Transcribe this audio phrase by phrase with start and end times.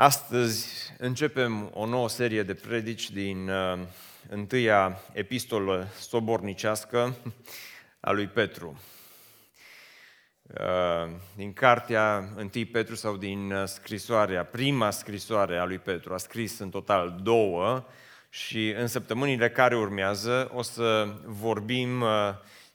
[0.00, 3.78] Astăzi începem o nouă serie de predici din uh,
[4.28, 7.16] întâia epistolă sobornicească
[8.00, 8.80] a lui Petru.
[10.42, 16.18] Uh, din cartea 1 Petru sau din uh, scrisoarea, prima scrisoare a lui Petru, a
[16.18, 17.86] scris în total două
[18.28, 22.08] și în săptămânile care urmează o să vorbim uh,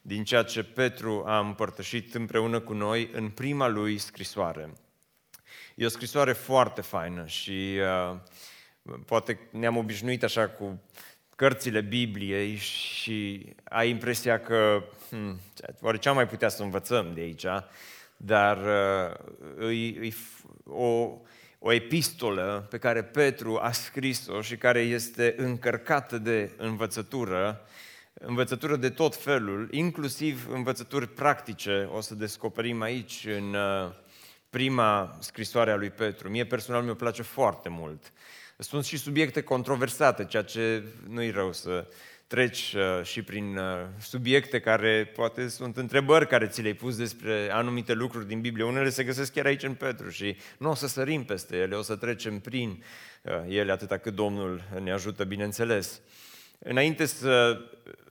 [0.01, 4.73] din ceea ce Petru a împărtășit împreună cu noi în prima lui scrisoare.
[5.75, 7.79] E o scrisoare foarte faină și
[8.11, 8.17] uh,
[9.05, 10.81] poate ne-am obișnuit așa cu
[11.35, 15.39] cărțile Bibliei și ai impresia că hmm,
[15.81, 17.45] oare ce am mai putea să învățăm de aici,
[18.17, 18.57] dar
[19.59, 20.13] uh, e, e
[20.65, 21.17] o,
[21.59, 27.65] o epistolă pe care Petru a scris-o și care este încărcată de învățătură,
[28.13, 33.91] învățătură de tot felul, inclusiv învățături practice, o să descoperim aici în uh,
[34.53, 36.29] prima scrisoare a lui Petru.
[36.29, 38.11] Mie personal mi-o place foarte mult.
[38.57, 41.87] Sunt și subiecte controversate, ceea ce nu-i rău să
[42.27, 43.63] treci uh, și prin uh,
[43.99, 48.65] subiecte care poate sunt întrebări care ți le-ai pus despre anumite lucruri din Biblie.
[48.65, 51.81] Unele se găsesc chiar aici în Petru și nu o să sărim peste ele, o
[51.81, 52.83] să trecem prin
[53.21, 56.01] uh, ele atâta cât Domnul ne ajută, bineînțeles.
[56.59, 57.61] Înainte să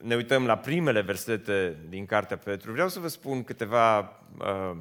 [0.01, 3.99] ne uităm la primele versete din Cartea Petru, vreau să vă spun câteva
[4.37, 4.77] uh,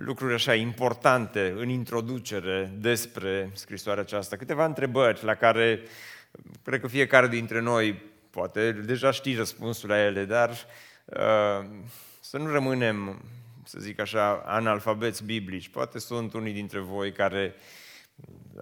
[0.00, 4.36] lucruri așa importante în introducere despre scrisoarea aceasta.
[4.36, 5.80] Câteva întrebări la care
[6.64, 11.66] cred că fiecare dintre noi poate deja știi răspunsul la ele, dar uh,
[12.20, 13.22] să nu rămânem,
[13.64, 15.68] să zic așa, analfabeți biblici.
[15.68, 17.62] Poate sunt unii dintre voi care uh,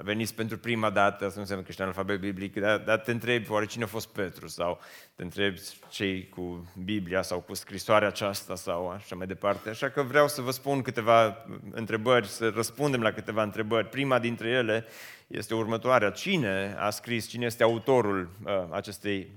[0.03, 3.51] veniți pentru prima dată, asta nu înseamnă că ești alfabet biblic, dar, dar te întrebi
[3.51, 4.81] oare cine a fost Petru sau
[5.15, 9.69] te întrebi cei cu Biblia sau cu scrisoarea aceasta sau așa mai departe.
[9.69, 13.89] Așa că vreau să vă spun câteva întrebări, să răspundem la câteva întrebări.
[13.89, 14.85] Prima dintre ele
[15.27, 16.11] este următoarea.
[16.11, 19.31] Cine a scris, cine este autorul uh, acestei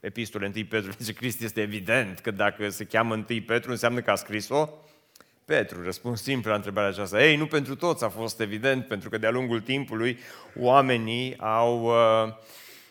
[0.00, 0.90] epistole 1 Petru?
[0.98, 4.68] Zice Cristi, este evident că dacă se cheamă 1 Petru înseamnă că a scris-o
[5.44, 7.24] Petru, răspuns simplu la întrebarea aceasta.
[7.24, 10.18] Ei, nu pentru toți a fost evident, pentru că de-a lungul timpului
[10.58, 12.32] oamenii au, uh,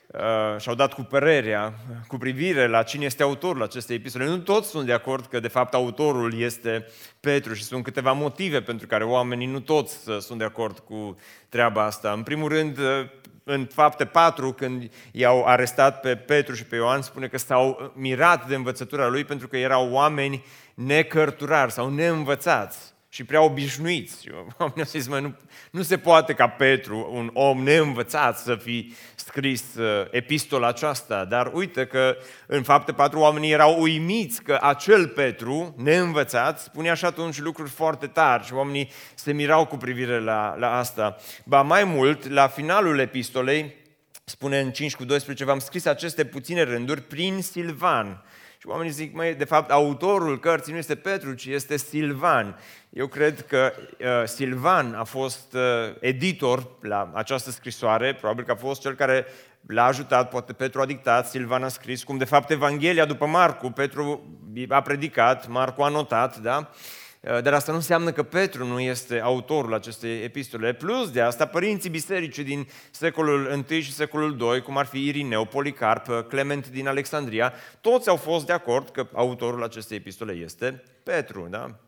[0.07, 1.73] uh, și-au dat cu părerea
[2.07, 4.25] cu privire la cine este autorul acestei epistole.
[4.25, 6.85] Nu toți sunt de acord că, de fapt, autorul este
[7.19, 11.17] Petru și sunt câteva motive pentru care oamenii nu toți uh, sunt de acord cu
[11.49, 12.11] treaba asta.
[12.11, 13.09] În primul rând, uh,
[13.43, 18.47] în fapte 4, când i-au arestat pe Petru și pe Ioan, spune că s-au mirat
[18.47, 20.43] de învățătura lui pentru că erau oameni
[20.73, 24.29] necărturari sau neînvățați și prea obișnuiți.
[24.59, 25.35] Oamenii au zis, mă, nu,
[25.71, 31.25] nu se poate ca Petru, un om neînvățat, să fi scris uh, epistola aceasta.
[31.25, 37.05] Dar uite că în fapte patru oamenii erau uimiți că acel Petru, neînvățat, spunea și
[37.05, 41.15] atunci lucruri foarte tari și oamenii se mirau cu privire la, la asta.
[41.43, 43.75] Ba mai mult, la finalul epistolei,
[44.23, 48.23] spune în 5 cu 12, v-am scris aceste puține rânduri prin Silvan,
[48.63, 52.59] și oamenii zic, măi, de fapt, autorul cărții nu este Petru, ci este Silvan.
[52.89, 55.61] Eu cred că uh, Silvan a fost uh,
[55.99, 59.25] editor la această scrisoare, probabil că a fost cel care
[59.67, 63.69] l-a ajutat, poate Petru a dictat, Silvan a scris, cum de fapt Evanghelia după Marcu,
[63.69, 64.23] Petru
[64.69, 66.57] a predicat, Marcu a notat, da?
[66.57, 70.73] Uh, Eh, dar asta nu înseamnă că Petru nu este autorul acestei epistole.
[70.73, 75.45] Plus de asta, părinții bisericii din secolul I și secolul II, cum ar fi Irineu,
[75.45, 80.83] Policarp, eh, Clement din Alexandria, toți au fost de acord că autorul acestei epistole este
[81.03, 81.47] Petru.
[81.49, 81.79] Da?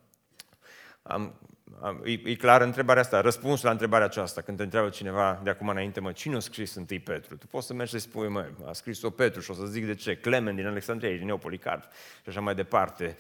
[1.04, 1.40] Am
[2.04, 5.70] E, e clar întrebarea asta, răspunsul la întrebarea aceasta, când te întreabă cineva de acum
[5.70, 7.38] înainte, mă, cine a scris întâi Petru?
[7.38, 9.96] Tu poți să mergi să spui, mă, a scris-o Petru și o să zic de
[9.96, 11.84] ce, Clement din Alexandria, din Neopolicarp
[12.24, 13.18] și așa mai departe.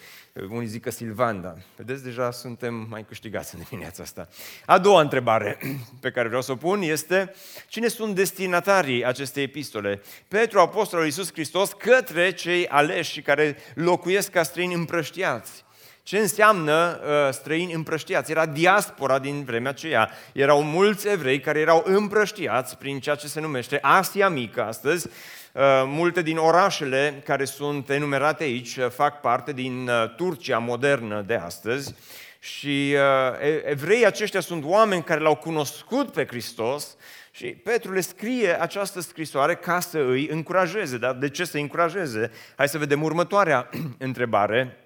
[0.49, 1.55] Unii zic că Silvanda.
[1.75, 4.27] Vedeți, deja suntem mai câștigați în dimineața asta.
[4.65, 5.57] A doua întrebare
[6.01, 7.33] pe care vreau să o pun este,
[7.67, 10.01] cine sunt destinatarii acestei epistole?
[10.27, 15.64] Petru, apostolul Iisus Hristos, către cei aleși care locuiesc ca străini împrăștiați.
[16.05, 18.31] Ce înseamnă uh, străini împrăștiați?
[18.31, 20.09] Era diaspora din vremea aceea.
[20.33, 25.07] Erau mulți evrei care erau împrăștiați prin ceea ce se numește Asia Mică astăzi.
[25.07, 31.21] Uh, multe din orașele care sunt enumerate aici uh, fac parte din uh, Turcia modernă
[31.21, 31.95] de astăzi.
[32.39, 36.95] Și uh, evreii aceștia sunt oameni care l-au cunoscut pe Hristos
[37.31, 40.97] și Petru le scrie această scrisoare ca să îi încurajeze.
[40.97, 42.31] Dar de ce să îi încurajeze?
[42.55, 44.79] Hai să vedem următoarea întrebare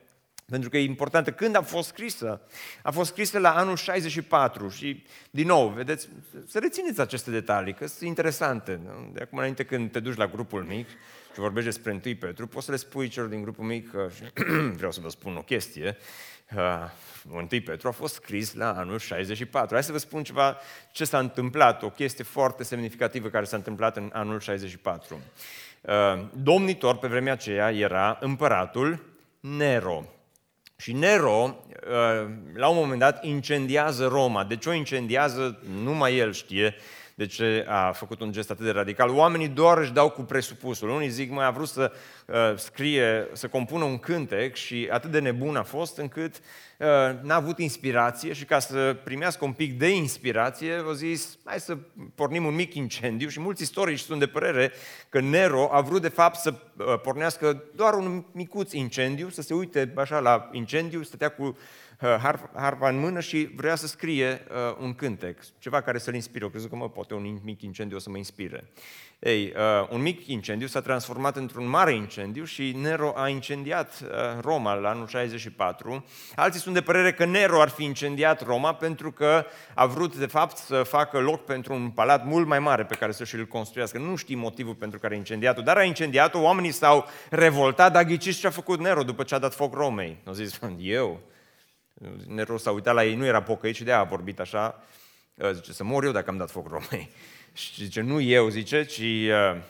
[0.49, 1.31] pentru că e importantă.
[1.31, 2.41] Când a fost scrisă?
[2.83, 6.09] A fost scrisă la anul 64 și, din nou, vedeți,
[6.47, 8.79] să rețineți aceste detalii, că sunt interesante.
[9.13, 10.87] De acum înainte când te duci la grupul mic
[11.33, 14.09] și vorbești despre 1 Petru, poți să le spui celor din grupul mic că
[14.77, 15.97] vreau să vă spun o chestie.
[16.55, 19.73] Uh, 1 Petru a fost scris la anul 64.
[19.73, 20.57] Hai să vă spun ceva
[20.91, 25.19] ce s-a întâmplat, o chestie foarte semnificativă care s-a întâmplat în anul 64.
[25.81, 25.93] Uh,
[26.33, 29.03] domnitor pe vremea aceea era împăratul
[29.39, 30.05] Nero.
[30.81, 34.43] Și Nero, uh, la un moment dat, incendiază Roma.
[34.43, 36.75] De ce o incendiază, numai el știe
[37.19, 39.09] de ce a făcut un gest atât de radical.
[39.09, 40.89] Oamenii doar își dau cu presupusul.
[40.89, 41.91] Unii zic, mai a vrut să
[42.25, 46.87] uh, scrie, să compună un cântec și atât de nebun a fost încât uh,
[47.21, 51.77] n-a avut inspirație și ca să primească un pic de inspirație, au zis, hai să
[52.15, 54.71] pornim un mic incendiu și mulți istorici sunt de părere
[55.09, 59.53] că Nero a vrut de fapt să uh, pornească doar un micuț incendiu, să se
[59.53, 61.88] uite așa la incendiu, stătea cu Uh,
[62.53, 66.43] harpa în mână și vrea să scrie uh, un cântec, ceva care să-l inspire.
[66.43, 68.63] Eu crezut că, mă, poate un mic incendiu o să mă inspire.
[69.19, 74.09] Ei, uh, un mic incendiu s-a transformat într-un mare incendiu și Nero a incendiat uh,
[74.41, 76.05] Roma la anul 64.
[76.35, 80.25] Alții sunt de părere că Nero ar fi incendiat Roma pentru că a vrut, de
[80.25, 83.97] fapt, să facă loc pentru un palat mult mai mare pe care să și-l construiască.
[83.97, 88.39] Nu știm motivul pentru care a incendiat-o, dar a incendiat-o, oamenii s-au revoltat, dar ghiciți
[88.39, 90.17] ce a făcut Nero după ce a dat foc Romei.
[90.25, 91.19] Au zis, eu,
[92.27, 94.83] Nero s-a uitat la ei, nu era pocăit și de a vorbit așa.
[95.35, 97.09] Uh, zice, să mor eu dacă am dat foc Romei.
[97.53, 99.61] Și zice, nu eu, zice, ci uh,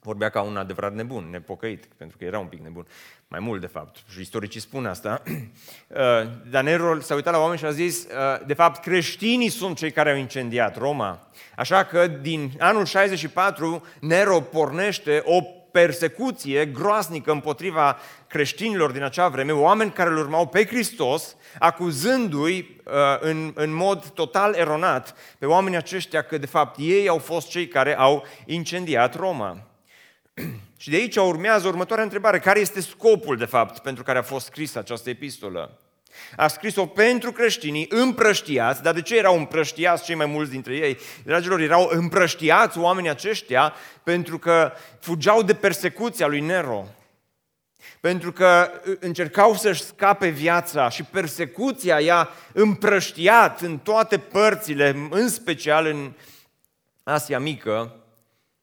[0.00, 2.86] vorbea ca un adevărat nebun, nepocăit, pentru că era un pic nebun.
[3.28, 3.96] Mai mult, de fapt.
[4.08, 5.22] Și istoricii spun asta.
[5.26, 8.06] Uh, dar Nero s-a uitat la oameni și a zis,
[8.46, 11.28] de fapt, creștinii sunt cei care au incendiat Roma.
[11.56, 19.52] Așa că din anul 64, Nero pornește o persecuție groaznică împotriva creștinilor din acea vreme,
[19.52, 25.78] oameni care îl urmau pe Hristos, acuzându-i uh, în, în mod total eronat pe oamenii
[25.78, 29.66] aceștia că de fapt ei au fost cei care au incendiat Roma.
[30.80, 32.38] Și de aici urmează următoarea întrebare.
[32.38, 35.78] Care este scopul, de fapt, pentru care a fost scrisă această epistolă?
[36.36, 40.98] A scris-o pentru creștinii împrăștiați, dar de ce erau împrăștiați cei mai mulți dintre ei?
[41.24, 46.86] Dragilor, erau împrăștiați oamenii aceștia pentru că fugeau de persecuția lui Nero.
[48.00, 48.70] Pentru că
[49.00, 56.12] încercau să-și scape viața și persecuția i-a împrăștiat în toate părțile, în special în
[57.02, 57.97] Asia Mică.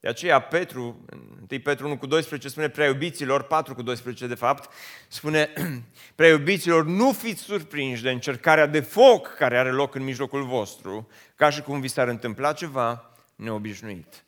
[0.06, 1.06] De aceea Petru,
[1.50, 4.70] 1 Petru 1 cu 12 spune prea iubiților, 4 cu 12 de fapt,
[5.08, 5.54] spune
[6.16, 11.08] prea iubiților, nu fiți surprinși de încercarea de foc care are loc în mijlocul vostru,
[11.36, 14.26] ca și cum vi s-ar întâmpla ceva neobișnuit.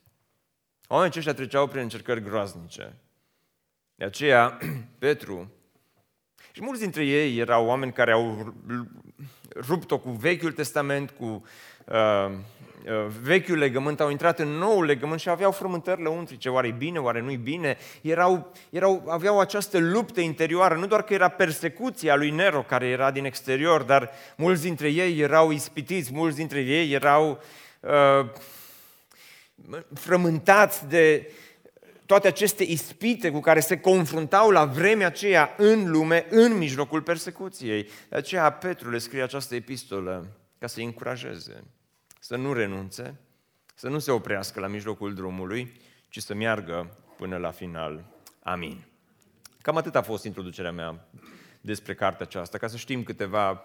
[0.88, 2.95] Oamenii aceștia treceau prin încercări groaznice.
[3.95, 4.57] De aceea,
[5.00, 5.51] Petru,
[6.51, 8.56] și mulți dintre ei erau oameni care au
[9.56, 11.41] rupt-o cu Vechiul Testament, cu uh,
[11.88, 12.31] Uh,
[13.22, 17.22] vechiul legământ, au intrat în noul legământ și aveau frământări lăuntrice, oare e bine, oare
[17.22, 22.62] nu-i bine, erau, erau, aveau această luptă interioară, nu doar că era persecuția lui Nero
[22.62, 27.39] care era din exterior, dar mulți dintre ei erau ispitiți, mulți dintre ei erau
[27.80, 28.30] uh,
[29.94, 31.31] frământați de
[32.06, 37.89] toate aceste ispite cu care se confruntau la vremea aceea în lume, în mijlocul persecuției.
[38.10, 40.28] De aceea Petru le scrie această epistolă
[40.60, 41.63] ca să-i încurajeze
[42.19, 43.19] să nu renunțe,
[43.75, 48.06] să nu se oprească la mijlocul drumului, ci să meargă până la final.
[48.44, 48.86] Amin.
[49.62, 51.08] Cam atât a fost introducerea mea
[51.62, 53.64] despre cartea aceasta, ca să știm câteva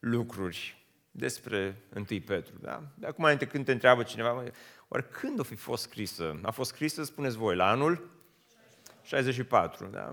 [0.00, 2.54] lucruri despre 1 Petru.
[2.60, 2.82] Da?
[2.94, 4.42] De acum înainte când te întreabă cineva,
[4.88, 6.40] oare când o fi fost scrisă?
[6.42, 8.10] A fost scrisă, spuneți voi, la anul
[9.02, 9.86] 64.
[9.86, 10.10] Da?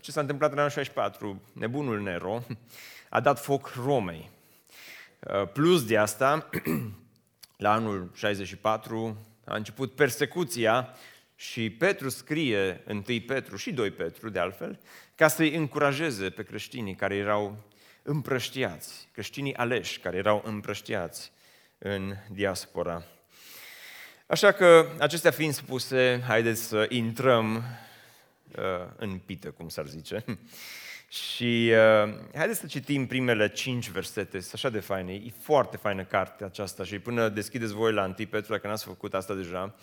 [0.00, 1.42] Ce s-a întâmplat în anul 64?
[1.52, 2.42] Nebunul Nero
[3.08, 4.30] a dat foc Romei.
[5.52, 6.48] Plus de asta,
[7.58, 10.94] la anul 64 a început persecuția
[11.34, 14.78] și Petru scrie, 1 Petru și 2 Petru de altfel,
[15.14, 17.64] ca să-i încurajeze pe creștinii care erau
[18.02, 21.32] împrăștiați, creștinii aleși care erau împrăștiați
[21.78, 23.04] în diaspora.
[24.26, 28.62] Așa că, acestea fiind spuse, haideți să intrăm uh,
[28.96, 30.24] în pită, cum s-ar zice.
[31.08, 36.04] Și uh, haideți să citim primele cinci versete, sunt așa de faine, e foarte faină
[36.04, 39.74] cartea aceasta și până deschideți voi la 1 Petru, dacă n-ați făcut asta deja,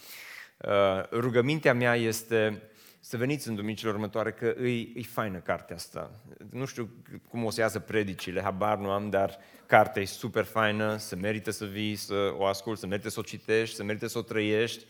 [0.57, 2.61] uh, rugămintea mea este
[2.99, 6.11] să veniți în duminicile următoare, că e, e faină cartea asta.
[6.51, 6.89] Nu știu
[7.29, 11.51] cum o să iasă predicile, habar nu am, dar cartea e super faină, se merită
[11.51, 14.85] să vii, să o asculți, se merită să o citești, se merită să o trăiești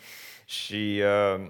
[0.46, 1.01] și
[1.36, 1.50] uh,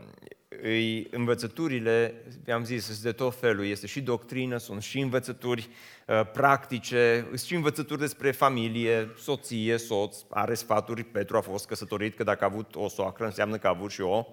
[0.65, 2.13] îi, învățăturile,
[2.53, 5.69] am zis, sunt de tot felul, este și doctrină, sunt și învățături
[6.07, 12.15] uh, practice, sunt și învățături despre familie, soție, soț, are sfaturi, Petru a fost căsătorit,
[12.15, 14.25] că dacă a avut o soacră înseamnă că a avut și o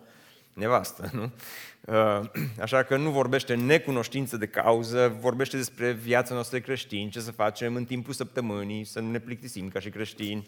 [0.53, 1.33] nevastă, nu?
[1.81, 2.31] Uh,
[2.65, 7.31] așa că nu vorbește necunoștință de cauză, vorbește despre viața noastră de creștini, ce să
[7.31, 10.47] facem în timpul săptămânii, să nu ne plictisim ca și creștini,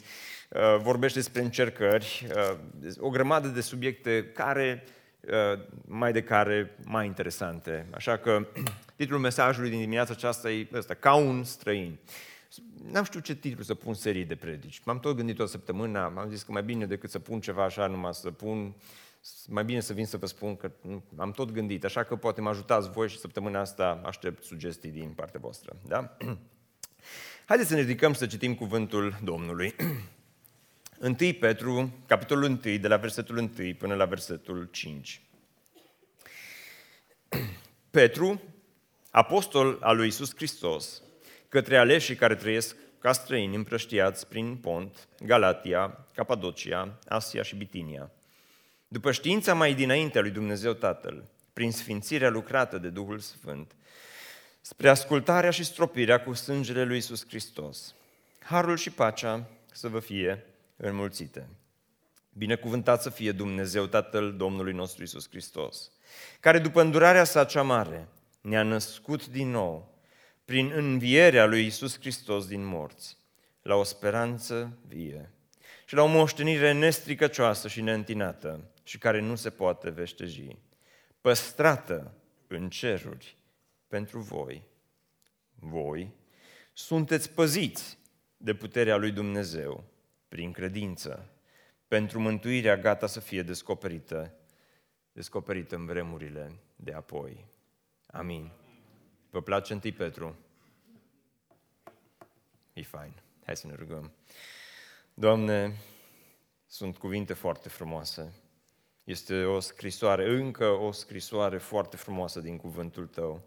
[0.48, 2.56] uh, vorbește despre încercări, uh,
[2.98, 4.84] o grămadă de subiecte care,
[5.86, 7.86] mai de care, mai interesante.
[7.90, 8.46] Așa că
[8.96, 11.98] titlul mesajului din dimineața aceasta e ăsta, ca un străin.
[12.90, 14.80] N-am știut ce titlu să pun serii de predici.
[14.84, 17.86] M-am tot gândit o săptămână, am zis că mai bine decât să pun ceva așa
[17.86, 18.72] numai să pun uh,
[19.46, 20.70] mai bine să vin să vă spun că
[21.16, 25.08] am tot gândit, așa că poate mă ajutați voi și săptămâna asta aștept sugestii din
[25.08, 25.76] partea voastră.
[25.86, 26.16] Da?
[27.48, 29.74] Haideți să ne ridicăm să citim cuvântul Domnului.
[31.04, 35.20] 1 Petru, capitolul 1, de la versetul 1 până la versetul 5.
[37.90, 38.42] Petru,
[39.10, 41.02] apostol al lui Isus Hristos,
[41.48, 48.10] către aleșii care trăiesc ca străini împrăștiați prin Pont, Galatia, Capadocia, Asia și Bitinia–
[48.88, 53.72] după știința mai dinainte a lui Dumnezeu Tatăl, prin sfințirea lucrată de Duhul Sfânt,
[54.60, 57.94] spre ascultarea și stropirea cu sângele lui Isus Hristos.
[58.42, 60.44] Harul și pacea să vă fie
[60.76, 61.48] înmulțite.
[62.32, 65.90] Binecuvântat să fie Dumnezeu Tatăl Domnului nostru Isus Hristos,
[66.40, 68.08] care după îndurarea sa cea mare
[68.40, 69.98] ne-a născut din nou
[70.44, 73.16] prin învierea lui Isus Hristos din morți,
[73.62, 75.30] la o speranță vie
[75.86, 80.56] și la o moștenire nestricăcioasă și neîntinată, și care nu se poate veșteji,
[81.20, 82.14] păstrată
[82.46, 83.36] în ceruri
[83.88, 84.62] pentru voi.
[85.54, 86.12] Voi
[86.72, 87.98] sunteți păziți
[88.36, 89.84] de puterea lui Dumnezeu
[90.34, 91.30] prin credință,
[91.88, 94.34] pentru mântuirea gata să fie descoperită,
[95.12, 97.46] descoperită în vremurile de apoi.
[98.06, 98.50] Amin.
[99.30, 100.36] Vă place întâi Petru?
[102.72, 103.22] E fain.
[103.44, 104.12] Hai să ne rugăm.
[105.14, 105.76] Doamne,
[106.66, 108.32] sunt cuvinte foarte frumoase
[109.04, 113.42] este o scrisoare, încă o scrisoare foarte frumoasă din cuvântul tău.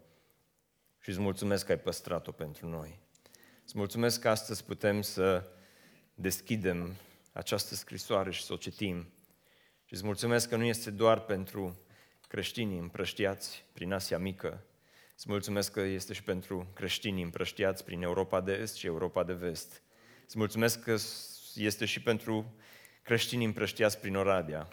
[0.98, 2.98] Și îți mulțumesc că ai păstrat-o pentru noi.
[3.64, 5.50] Îți mulțumesc că astăzi putem să
[6.20, 6.94] deschidem
[7.32, 9.12] această scrisoare și să o citim.
[9.84, 11.80] Și îți mulțumesc că nu este doar pentru
[12.28, 14.64] creștinii împrăștiați prin Asia Mică.
[15.16, 19.32] Îți mulțumesc că este și pentru creștinii împrăștiați prin Europa de Est și Europa de
[19.32, 19.82] Vest.
[20.24, 20.96] Îți mulțumesc că
[21.54, 22.54] este și pentru
[23.02, 24.68] creștinii împrăștiați prin Oradea,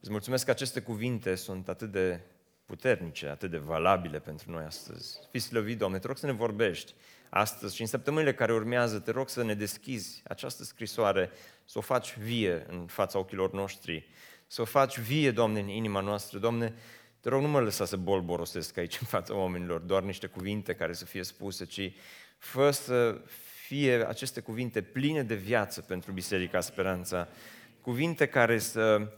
[0.00, 2.20] Îți mulțumesc că aceste cuvinte sunt atât de
[2.64, 5.18] puternice, atât de valabile pentru noi astăzi.
[5.30, 6.94] Fii slăvit, Doamne, te rog să ne vorbești
[7.30, 11.30] astăzi și în săptămânile care urmează, te rog să ne deschizi această scrisoare,
[11.64, 14.08] să o faci vie în fața ochilor noștri,
[14.46, 16.38] să o faci vie, Doamne, în inima noastră.
[16.38, 16.74] Doamne,
[17.20, 20.92] te rog, nu mă lăsa să bolborosesc aici în fața oamenilor, doar niște cuvinte care
[20.92, 21.92] să fie spuse, ci
[22.38, 23.20] fă să
[23.66, 27.28] fie aceste cuvinte pline de viață pentru Biserica Speranța,
[27.80, 29.12] cuvinte care să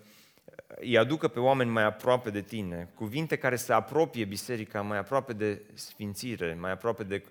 [0.66, 5.32] îi aducă pe oameni mai aproape de tine, cuvinte care să apropie biserica mai aproape
[5.32, 7.22] de sfințire, mai aproape de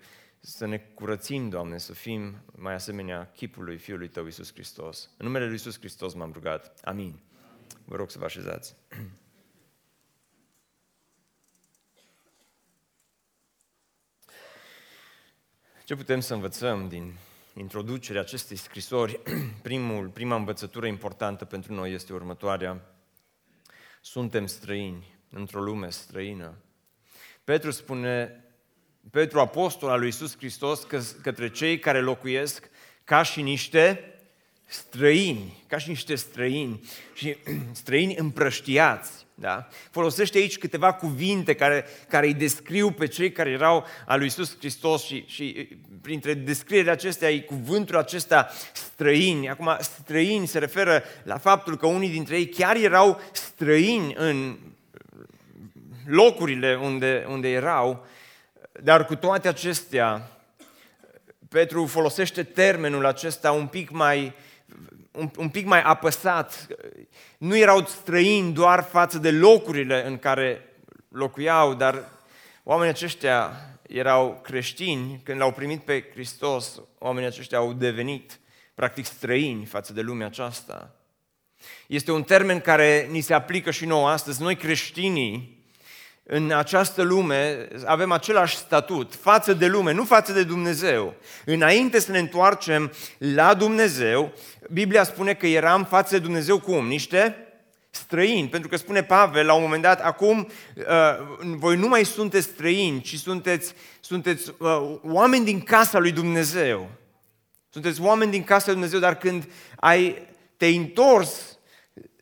[0.44, 5.10] să ne curățim, Doamne, să fim mai asemenea chipului Fiului Tău, Iisus Hristos.
[5.18, 6.80] În numele Lui Iisus Hristos m-am rugat.
[6.84, 7.20] Amin.
[7.86, 8.76] Vă rog să vă așezați.
[15.86, 17.18] Ce putem să învățăm din
[17.54, 19.20] introducerea acestei scrisori?
[19.64, 22.96] Primul, prima învățătură importantă pentru noi este următoarea.
[24.02, 26.58] Suntem străini într-o lume străină.
[27.44, 28.44] Petru spune,
[29.10, 32.70] Petru, apostol al lui Iisus Hristos, că, către cei care locuiesc
[33.04, 34.14] ca și niște
[34.66, 36.82] străini, ca și niște străini
[37.14, 37.38] și
[37.82, 39.12] străini împrăștiați.
[39.36, 39.68] Da?
[39.92, 44.58] Folosește aici câteva cuvinte care, care îi descriu pe cei care erau al lui Iisus
[44.58, 45.68] Hristos și, și
[46.02, 49.50] printre descrierile acestea e cuvântul acesta străini.
[49.50, 54.58] Acum, străini se referă la faptul că unii dintre ei chiar erau străini în
[56.06, 58.06] locurile unde, unde erau,
[58.84, 60.32] dar cu toate acestea,
[61.50, 64.34] Petru folosește termenul acesta un pic mai,
[65.12, 66.68] un, un pic mai apăsat.
[67.38, 70.76] Nu erau străini doar față de locurile în care
[71.08, 72.04] locuiau, dar
[72.64, 73.52] oamenii aceștia
[73.88, 78.40] erau creștini, când l-au primit pe Hristos, oamenii aceștia au devenit
[78.76, 80.96] practic străini față de lumea aceasta.
[81.88, 84.42] Este un termen care ni se aplică și nouă astăzi.
[84.42, 85.61] Noi creștinii
[86.24, 91.14] în această lume avem același statut față de lume, nu față de Dumnezeu.
[91.46, 94.34] Înainte să ne întoarcem la Dumnezeu,
[94.72, 96.88] Biblia spune că eram față de Dumnezeu cum?
[96.88, 97.36] Niște
[97.90, 100.86] străini, pentru că spune Pavel la un moment dat, acum uh,
[101.42, 106.90] voi nu mai sunteți străini, ci sunteți, sunteți uh, oameni din casa lui Dumnezeu.
[107.70, 111.58] Sunteți oameni din casa lui Dumnezeu, dar când ai te-ai întors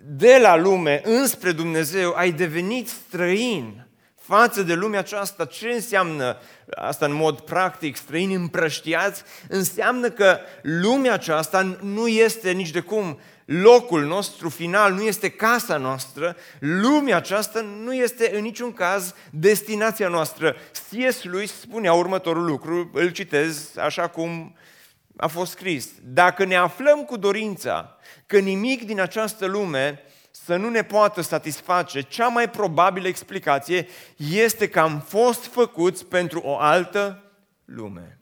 [0.04, 3.89] de la lume înspre Dumnezeu, ai devenit străin
[4.30, 5.46] față de lumea aceasta.
[5.46, 6.38] Ce înseamnă
[6.76, 9.24] asta în mod practic, străini împrăștiați?
[9.48, 15.78] Înseamnă că lumea aceasta nu este nici de cum locul nostru final, nu este casa
[15.78, 20.56] noastră, lumea aceasta nu este în niciun caz destinația noastră.
[20.72, 21.24] C.S.
[21.24, 24.56] lui spunea următorul lucru, îl citez așa cum
[25.18, 25.90] a fost scris.
[26.04, 30.04] Dacă ne aflăm cu dorința că nimic din această lume
[30.50, 36.42] să nu ne poată satisface, cea mai probabilă explicație este că am fost făcuți pentru
[36.44, 37.24] o altă
[37.66, 38.18] lume.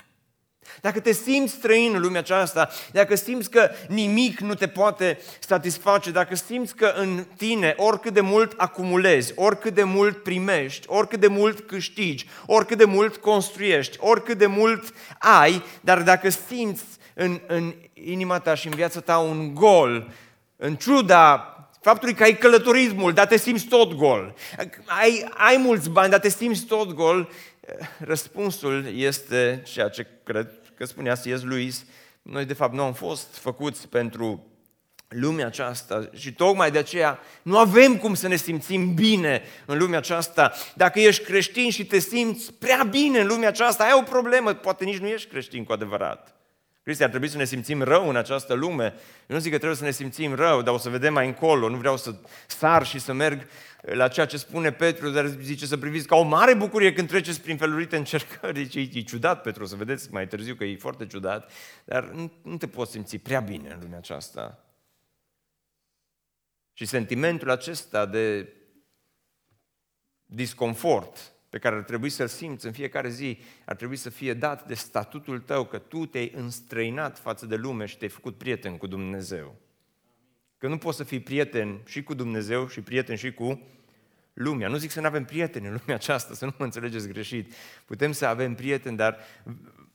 [0.81, 6.12] Dacă te simți străin în lumea aceasta, dacă simți că nimic nu te poate satisface,
[6.12, 11.27] dacă simți că în tine oricât de mult acumulezi, oricât de mult primești, oricât de
[11.27, 17.74] mult câștigi, oricât de mult construiești, oricât de mult ai, dar dacă simți în, în
[17.93, 20.12] inima ta și în viața ta un gol,
[20.55, 21.51] în ciuda
[21.88, 24.36] faptului că ai călătorit mult, dar te simți tot gol,
[24.86, 27.29] ai, ai mulți bani, dar te simți tot gol,
[27.98, 31.44] răspunsul este ceea ce cred că spunea C.S.
[31.44, 31.86] Lewis,
[32.22, 34.46] noi de fapt nu am fost făcuți pentru
[35.08, 39.98] lumea aceasta și tocmai de aceea nu avem cum să ne simțim bine în lumea
[39.98, 40.53] aceasta.
[40.75, 44.86] Dacă ești creștin și te simți prea bine în lumea aceasta, ai o problemă, poate
[44.86, 46.37] nici nu ești creștin cu adevărat.
[46.88, 48.84] Cristi, ar trebui să ne simțim rău în această lume.
[49.27, 51.70] Eu nu zic că trebuie să ne simțim rău, dar o să vedem mai încolo.
[51.70, 52.15] Nu vreau să
[52.48, 53.48] sar și să merg
[53.82, 57.41] la ceea ce spune Petru, dar zice să priviți ca o mare bucurie când treceți
[57.41, 58.53] prin felurite încercări.
[58.53, 61.51] Deci e, e ciudat, Petru, o să vedeți mai târziu că e foarte ciudat,
[61.86, 64.65] dar nu, nu te poți simți prea bine în lumea aceasta.
[66.74, 68.53] Și sentimentul acesta de
[70.25, 74.67] disconfort pe care ar trebui să-l simți în fiecare zi, ar trebui să fie dat
[74.67, 78.87] de statutul tău, că tu te-ai înstrăinat față de lume și te-ai făcut prieten cu
[78.87, 79.55] Dumnezeu.
[80.57, 83.61] Că nu poți să fii prieten și cu Dumnezeu și prieten și cu
[84.33, 84.67] lumea.
[84.67, 87.53] Nu zic să nu avem prieteni în lumea aceasta, să nu mă înțelegeți greșit.
[87.85, 89.17] Putem să avem prieteni, dar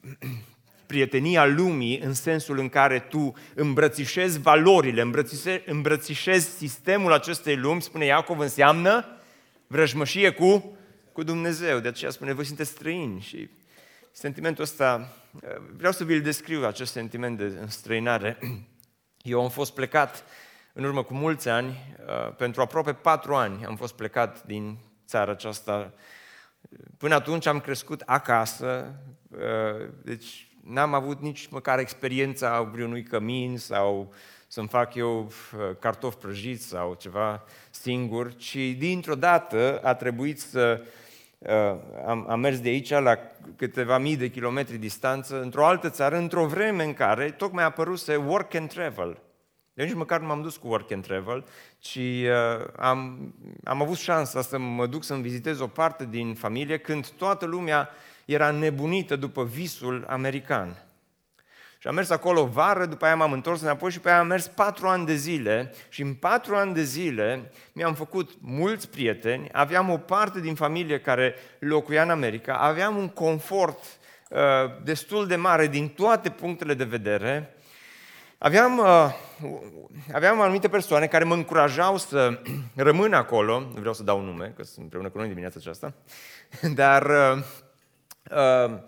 [0.87, 8.05] prietenia lumii în sensul în care tu îmbrățișezi valorile, îmbrățișezi, îmbrățișezi sistemul acestei lumi, spune
[8.05, 9.07] Iacov, înseamnă
[9.67, 10.77] vrăjmășie cu,
[11.13, 11.79] cu Dumnezeu.
[11.79, 13.49] De aceea spune, voi sunteți străini și
[14.13, 15.13] sentimentul ăsta,
[15.77, 18.39] vreau să vi-l descriu, acest sentiment de străinare.
[19.23, 20.25] Eu am fost plecat
[20.73, 25.31] în urmă cu mulți ani, uh, pentru aproape patru ani am fost plecat din țara
[25.31, 25.93] aceasta.
[26.99, 28.95] Până atunci am crescut acasă,
[29.31, 34.13] uh, deci n-am avut nici măcar experiența vreunui cămin sau
[34.47, 40.83] să-mi fac eu uh, cartofi prăjiți sau ceva singur, ci dintr-o dată a trebuit să
[42.07, 43.19] am, am mers de aici la
[43.57, 48.17] câteva mii de kilometri distanță, într-o altă țară, într-o vreme în care tocmai a apăruse
[48.17, 49.19] work and travel.
[49.75, 51.45] Eu nici măcar nu m-am dus cu work and travel,
[51.79, 56.79] ci uh, am, am avut șansa să mă duc să-mi vizitez o parte din familie
[56.79, 57.89] când toată lumea
[58.25, 60.92] era nebunită după visul american.
[61.83, 64.47] Și am mers acolo vară, după aia m-am întors înapoi și pe aia am mers
[64.47, 65.75] patru ani de zile.
[65.89, 71.01] Și în patru ani de zile mi-am făcut mulți prieteni, aveam o parte din familie
[71.01, 73.79] care locuia în America, aveam un confort
[74.29, 74.39] uh,
[74.85, 77.57] destul de mare din toate punctele de vedere.
[78.39, 79.15] Aveam, uh,
[80.13, 82.41] aveam anumite persoane care mă încurajau să
[82.77, 85.95] rămân acolo, nu vreau să dau nume, că sunt împreună cu noi dimineața aceasta,
[86.83, 87.43] dar uh,
[88.31, 88.79] uh,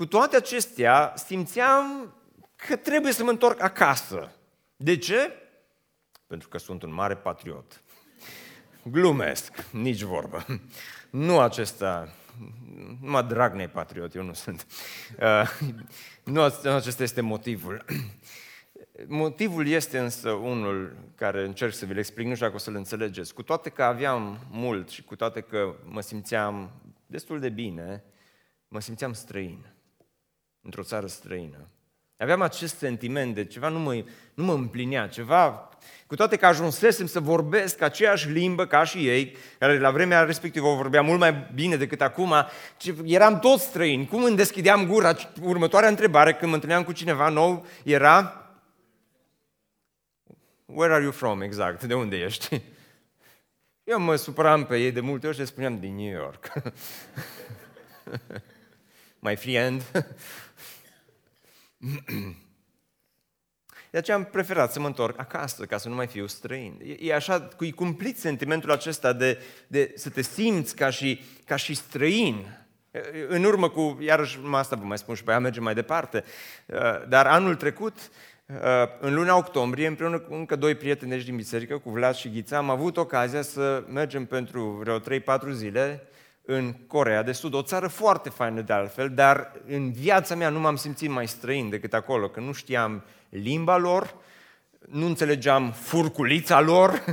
[0.00, 2.14] cu toate acestea simțeam
[2.56, 4.32] că trebuie să mă întorc acasă.
[4.76, 5.32] De ce?
[6.26, 7.82] Pentru că sunt un mare patriot.
[8.82, 10.46] Glumesc, nici vorbă.
[11.10, 12.08] Nu acesta,
[13.00, 14.66] numai Dragnea patriot, eu nu sunt.
[15.20, 15.50] Uh,
[16.24, 16.42] nu
[16.74, 17.84] acesta este motivul.
[19.06, 23.34] Motivul este însă unul care încerc să vi-l explic, nu știu dacă o să-l înțelegeți.
[23.34, 26.70] Cu toate că aveam mult și cu toate că mă simțeam
[27.06, 28.04] destul de bine,
[28.68, 29.64] mă simțeam străin,
[30.62, 31.68] într-o țară străină.
[32.16, 35.68] Aveam acest sentiment de ceva nu mă, nu mă împlinea, ceva,
[36.06, 40.66] cu toate că ajunsesem să vorbesc aceeași limbă ca și ei, care la vremea respectivă
[40.66, 42.34] o vorbea mult mai bine decât acum,
[43.04, 44.06] eram toți străini.
[44.06, 45.14] Cum îmi deschideam gura?
[45.42, 48.40] Următoarea întrebare, când mă întâlneam cu cineva nou, era
[50.72, 51.84] Where are you from, exact?
[51.84, 52.62] De unde ești?
[53.84, 56.52] Eu mă supăram pe ei de multe ori și le spuneam din New York.
[59.18, 59.82] My friend.
[63.90, 66.80] De aceea am preferat să mă întorc acasă, ca să nu mai fiu străin.
[66.84, 71.56] E, e așa, cu cumplit sentimentul acesta de, de să te simți ca și, ca
[71.56, 72.58] și străin.
[73.28, 76.24] În urmă cu, iarăși asta vă mai spun și pe aia mergem mai departe,
[77.08, 78.10] dar anul trecut,
[79.00, 82.70] în luna octombrie, împreună cu încă doi prieteni din biserică, cu Vlad și Ghița, am
[82.70, 85.02] avut ocazia să mergem pentru vreo 3-4
[85.52, 86.08] zile
[86.44, 90.60] în Corea de Sud, o țară foarte faină de altfel, dar în viața mea nu
[90.60, 94.14] m-am simțit mai străin decât acolo, că nu știam limba lor,
[94.88, 97.04] nu înțelegeam furculița lor,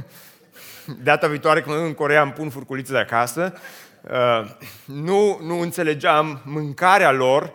[1.04, 3.54] data viitoare când în Corea îmi pun furculița de acasă,
[4.02, 4.50] uh,
[4.86, 7.54] nu, nu înțelegeam mâncarea lor,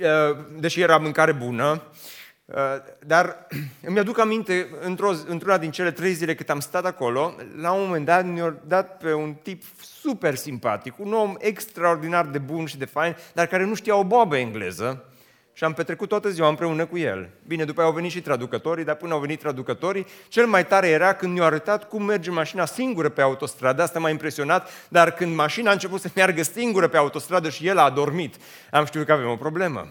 [0.00, 2.05] uh, deși era mâncare bună, uh,
[3.06, 3.46] dar
[3.88, 7.84] îmi aduc aminte, într-o, într-una din cele trei zile cât am stat acolo, la un
[7.86, 9.62] moment dat ne-au dat pe un tip
[10.00, 14.04] super simpatic, un om extraordinar de bun și de fain, dar care nu știa o
[14.04, 15.04] boabă engleză
[15.52, 17.28] și am petrecut toată ziua împreună cu el.
[17.46, 20.88] Bine, după aia au venit și traducătorii, dar până au venit traducătorii, cel mai tare
[20.88, 25.34] era când ne-au arătat cum merge mașina singură pe autostradă, asta m-a impresionat, dar când
[25.34, 28.34] mașina a început să meargă singură pe autostradă și el a adormit,
[28.70, 29.86] am știut că avem o problemă.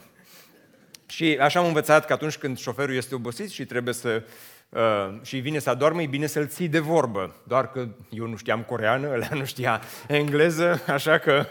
[1.16, 4.24] Și așa am învățat că atunci când șoferul este obosit și trebuie să
[4.70, 4.82] uh,
[5.22, 7.36] și vine să adormă, e bine să-l ții de vorbă.
[7.44, 11.48] Doar că eu nu știam coreană, ăla nu știa engleză, așa că...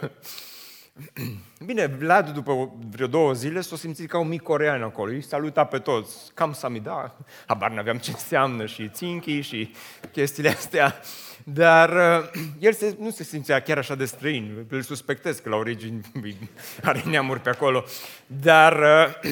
[1.65, 5.11] Bine, Vlad, după vreo două zile, s-a simțit ca un mic corean acolo.
[5.11, 6.33] Îi saluta pe toți.
[6.33, 9.73] Cam samida, habar n-aveam ce înseamnă și ținchi și
[10.11, 11.01] chestiile astea.
[11.43, 12.29] Dar uh,
[12.59, 14.65] el se, nu se simțea chiar așa de străin.
[14.69, 16.01] Îl suspectez că la origini
[16.83, 17.83] are neamuri pe acolo.
[18.25, 18.79] Dar,
[19.23, 19.31] uh,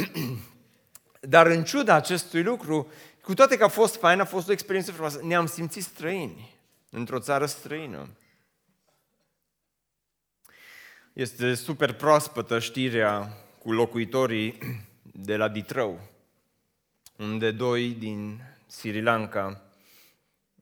[1.34, 2.88] dar în ciuda acestui lucru,
[3.22, 6.56] cu toate că a fost fain, a fost o experiență frumoasă, ne-am simțit străini
[6.90, 8.08] într-o țară străină.
[11.14, 14.58] Este super proaspătă știrea cu locuitorii
[15.02, 16.00] de la Ditrău,
[17.18, 19.62] unde doi din Sri Lanka,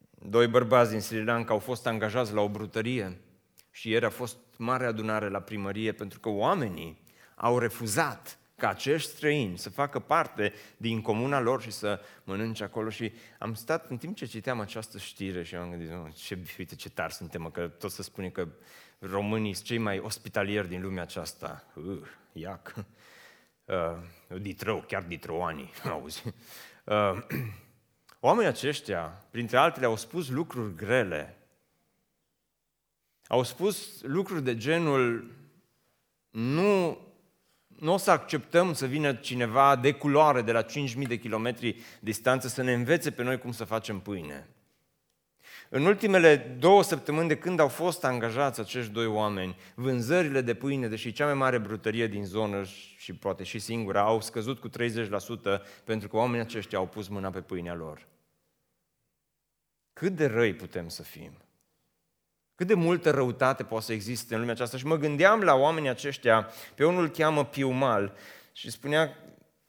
[0.10, 3.22] doi bărbați din Sri Lanka au fost angajați la o brutărie
[3.70, 7.02] și ieri a fost mare adunare la primărie pentru că oamenii
[7.36, 12.90] au refuzat ca acești străini să facă parte din comuna lor și să mănânce acolo.
[12.90, 16.90] Și am stat în timp ce citeam această știre și am gândit, ce, uite ce
[16.90, 18.48] tari suntem, că tot să spune că
[19.02, 21.64] românii sunt cei mai ospitalieri din lumea aceasta.
[21.76, 22.74] Uh, iac.
[23.66, 26.24] Uh, ditrău, chiar ditroanii, auzi.
[26.84, 27.18] Uh,
[28.20, 31.38] oamenii aceștia, printre altele, au spus lucruri grele.
[33.28, 35.32] Au spus lucruri de genul
[36.30, 36.98] nu
[37.82, 42.48] nu o să acceptăm să vină cineva de culoare de la 5.000 de kilometri distanță
[42.48, 44.48] să ne învețe pe noi cum să facem pâine.
[45.74, 50.88] În ultimele două săptămâni de când au fost angajați acești doi oameni, vânzările de pâine,
[50.88, 52.64] deși cea mai mare brutărie din zonă
[52.98, 54.72] și poate și singura, au scăzut cu 30%
[55.84, 58.08] pentru că oamenii aceștia au pus mâna pe pâinea lor.
[59.94, 61.32] Cât de răi putem să fim?
[62.56, 64.78] Cât de multă răutate poate să existe în lumea aceasta?
[64.78, 68.16] Și mă gândeam la oamenii aceștia, pe unul îl cheamă Piumal
[68.52, 69.18] și spunea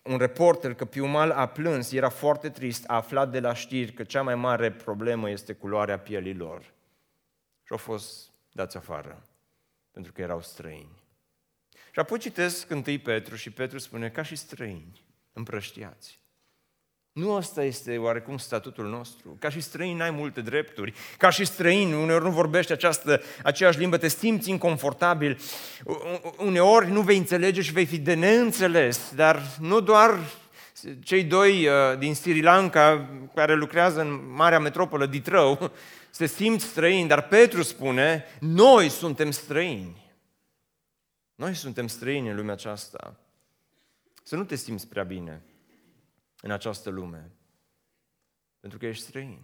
[0.02, 4.04] un reporter că Piumal a plâns, era foarte trist, a aflat de la știri că
[4.04, 6.60] cea mai mare problemă este culoarea pielii lor.
[7.62, 9.22] Și au fost dați afară,
[9.90, 11.02] pentru că erau străini.
[11.92, 16.21] Și apoi citesc întâi Petru și Petru spune, ca și străini, împrăștiați.
[17.12, 19.36] Nu asta este oarecum statutul nostru.
[19.38, 20.94] Ca și străin n-ai multe drepturi.
[21.18, 25.38] Ca și străin, uneori nu vorbești această, aceeași limbă, te simți inconfortabil.
[26.36, 29.12] Uneori nu vei înțelege și vei fi de neînțeles.
[29.14, 30.18] Dar nu doar
[31.02, 35.70] cei doi uh, din Sri Lanka care lucrează în marea metropolă Ditrău
[36.10, 40.14] se simt străini, dar Petru spune, noi suntem străini.
[41.34, 43.16] Noi suntem străini în lumea aceasta.
[44.22, 45.42] Să nu te simți prea bine
[46.42, 47.30] în această lume.
[48.60, 49.38] Pentru că ești străin.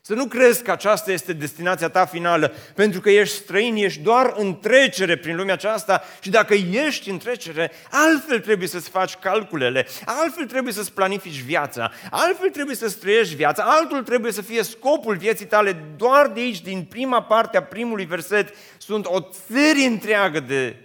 [0.00, 4.34] Să nu crezi că aceasta este destinația ta finală, pentru că ești străin, ești doar
[4.36, 9.86] în trecere prin lumea aceasta și dacă ești în trecere, altfel trebuie să-ți faci calculele,
[10.04, 15.16] altfel trebuie să-ți planifici viața, altfel trebuie să-ți trăiești viața, altul trebuie să fie scopul
[15.16, 15.72] vieții tale.
[15.96, 20.76] Doar de aici, din prima parte a primului verset, sunt o serie întreagă de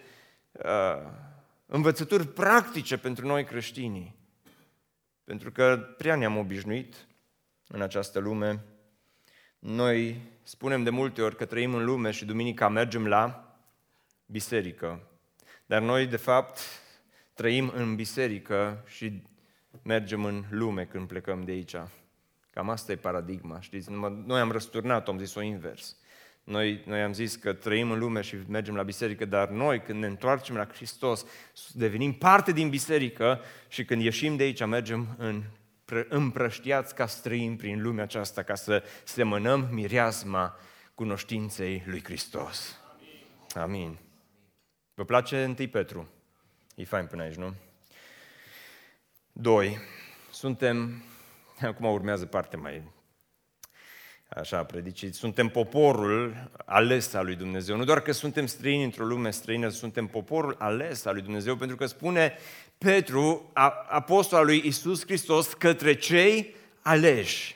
[0.52, 1.10] uh,
[1.66, 4.22] învățături practice pentru noi creștinii.
[5.24, 7.08] Pentru că prea ne-am obișnuit
[7.68, 8.64] în această lume.
[9.60, 13.56] Noi spunem de multe ori că trăim în lume și duminica mergem la
[14.26, 15.08] biserică.
[15.66, 16.60] Dar noi, de fapt,
[17.34, 19.24] trăim în biserică și
[19.82, 21.76] mergem în lume când plecăm de aici.
[22.50, 23.92] Cam asta e paradigma, știți?
[24.26, 25.98] Noi am răsturnat, am zis-o invers.
[26.44, 30.00] Noi, noi am zis că trăim în lume și mergem la biserică, dar noi când
[30.00, 31.26] ne întoarcem la Hristos,
[31.74, 35.44] devenim parte din biserică și când ieșim de aici mergem în
[36.10, 40.58] împrăștiați ca străini prin lumea aceasta, ca să semănăm mireasma
[40.96, 42.80] cunoștinței lui Hristos.
[43.56, 43.64] Amin.
[43.64, 43.98] Amin.
[44.94, 46.10] Vă place 1 Petru?
[46.76, 47.54] E fain până aici, nu?
[49.32, 49.78] Doi.
[50.32, 51.04] Suntem,
[51.62, 52.84] acum urmează partea mai
[54.36, 57.78] așa predicit, suntem poporul ales al lui Dumnezeu.
[57.78, 61.76] Nu doar că suntem străini într-o lume străină, suntem poporul ales al lui Dumnezeu, pentru
[61.76, 62.38] că spune
[62.78, 63.52] Petru,
[63.90, 67.56] apostol al lui Isus Hristos, către cei aleși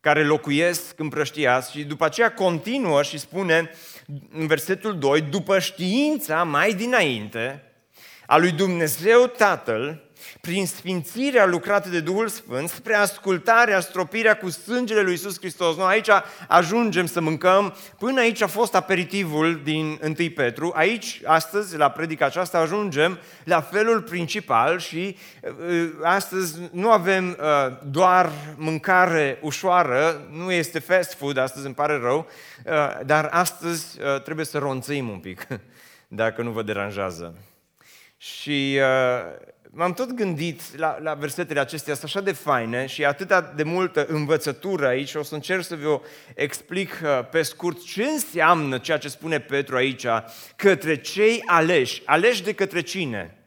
[0.00, 3.70] care locuiesc împrăștiați și după aceea continuă și spune
[4.32, 7.72] în versetul 2, după știința mai dinainte
[8.26, 10.05] a lui Dumnezeu Tatăl,
[10.40, 15.76] prin sfințirea lucrată de Duhul Sfânt, spre ascultarea, stropirea cu sângele lui Isus Hristos.
[15.76, 16.08] Noi aici
[16.48, 22.24] ajungem să mâncăm, până aici a fost aperitivul din 1 Petru, aici, astăzi, la predica
[22.24, 30.52] aceasta, ajungem la felul principal și uh, astăzi nu avem uh, doar mâncare ușoară, nu
[30.52, 32.26] este fast food, astăzi îmi pare rău,
[32.66, 35.46] uh, dar astăzi trebuie să ronțăim un pic,
[36.08, 37.34] dacă nu vă deranjează.
[38.16, 43.40] Și uh, m-am tot gândit la, la versetele acestea, sunt așa de faine și atâta
[43.40, 46.00] de multă învățătură aici și o să încerc să vă
[46.34, 50.06] explic uh, pe scurt ce înseamnă ceea ce spune Petru aici
[50.56, 52.02] către cei aleși.
[52.04, 53.38] Aleși de către cine?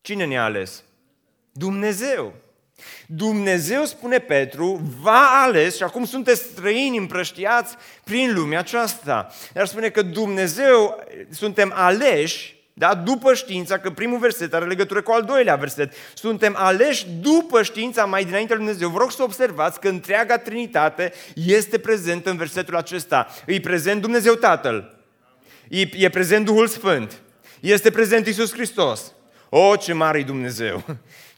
[0.00, 0.84] Cine ne-a ales?
[1.52, 2.34] Dumnezeu.
[3.06, 9.32] Dumnezeu, spune Petru, va ales și acum sunteți străini împrăștiați prin lumea aceasta.
[9.52, 12.94] Dar spune că Dumnezeu, suntem aleși da?
[12.94, 15.92] După știința, că primul verset are legătură cu al doilea verset.
[16.14, 18.88] Suntem aleși după știința mai dinainte lui Dumnezeu.
[18.88, 23.26] Vă rog să observați că întreaga Trinitate este prezentă în versetul acesta.
[23.46, 24.98] E prezent Dumnezeu Tatăl.
[25.68, 27.20] E, e prezent Duhul Sfânt.
[27.60, 29.12] Este prezent Isus Hristos.
[29.48, 30.84] O, ce mare e Dumnezeu!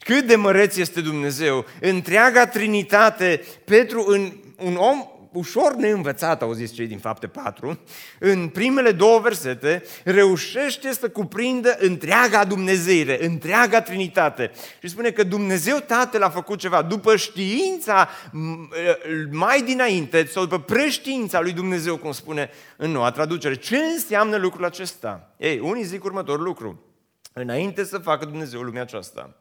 [0.04, 1.64] Cât de măreț este Dumnezeu!
[1.80, 7.78] Întreaga Trinitate, Petru, în un om ușor neînvățat, au zis cei din fapte 4,
[8.18, 14.50] în primele două versete, reușește să cuprindă întreaga Dumnezeire, întreaga Trinitate.
[14.82, 18.08] Și spune că Dumnezeu Tatăl a făcut ceva după știința
[19.30, 23.54] mai dinainte, sau după preștiința lui Dumnezeu, cum spune în noua traducere.
[23.54, 25.34] Ce înseamnă lucrul acesta?
[25.36, 26.82] Ei, unii zic următorul lucru.
[27.32, 29.36] Înainte să facă Dumnezeu lumea aceasta,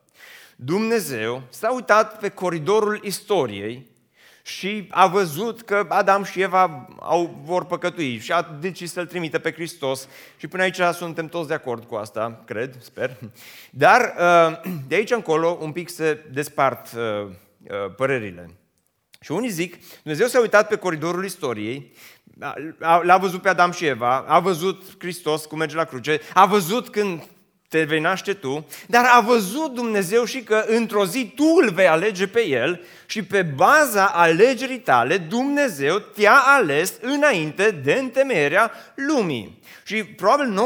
[0.66, 3.92] Dumnezeu s-a uitat pe coridorul istoriei
[4.44, 9.40] și a văzut că Adam și Eva au, vor păcătui și a decis să-L trimită
[9.40, 13.18] pe Hristos și până aici suntem toți de acord cu asta, cred, sper.
[13.70, 18.50] Dar uh, de aici încolo un pic se despart uh, uh, părerile.
[19.20, 21.92] Și unii zic, Dumnezeu s-a uitat pe coridorul istoriei,
[23.02, 26.90] l-a văzut pe Adam și Eva, a văzut Hristos cum merge la cruce, a văzut
[26.90, 27.24] când
[27.74, 31.88] te vei naște tu, dar a văzut Dumnezeu și că într-o zi tu îl vei
[31.88, 39.60] alege pe el și pe baza alegerii tale Dumnezeu te-a ales înainte de întemeierea lumii.
[39.86, 40.60] Și probabil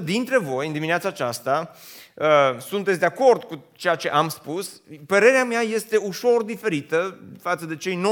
[0.00, 1.76] 90% dintre voi în dimineața aceasta
[2.14, 2.26] uh,
[2.68, 4.82] sunteți de acord cu ceea ce am spus.
[5.06, 8.02] Părerea mea este ușor diferită față de cei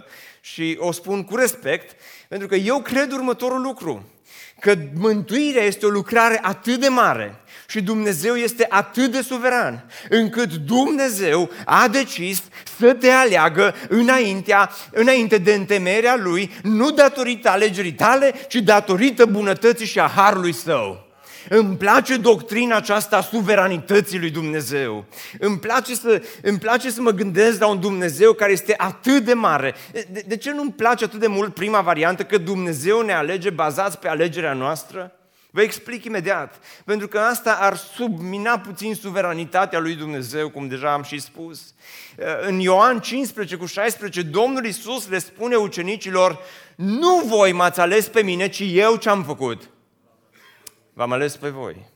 [0.00, 0.04] 90%
[0.40, 4.04] și o spun cu respect, pentru că eu cred următorul lucru
[4.60, 10.54] că mântuirea este o lucrare atât de mare și Dumnezeu este atât de suveran, încât
[10.54, 12.42] Dumnezeu a decis
[12.78, 19.86] să te aleagă înaintea, înainte de întemerea Lui, nu datorită alegerii tale, ci datorită bunătății
[19.86, 21.05] și a harului Său.
[21.48, 25.04] Îmi place doctrina aceasta a suveranității lui Dumnezeu.
[25.38, 29.34] Îmi place, să, îmi place să mă gândesc la un Dumnezeu care este atât de
[29.34, 29.74] mare.
[29.92, 33.98] De, de ce nu-mi place atât de mult prima variantă că Dumnezeu ne alege bazați
[33.98, 35.12] pe alegerea noastră?
[35.50, 36.60] Vă explic imediat.
[36.84, 41.74] Pentru că asta ar submina puțin suveranitatea lui Dumnezeu, cum deja am și spus.
[42.46, 46.38] În Ioan 15 cu 16, Domnul Iisus le spune ucenicilor,
[46.76, 49.70] nu voi m-ați ales pe mine, ci eu ce am făcut?
[50.96, 51.94] V-am ales pe voi.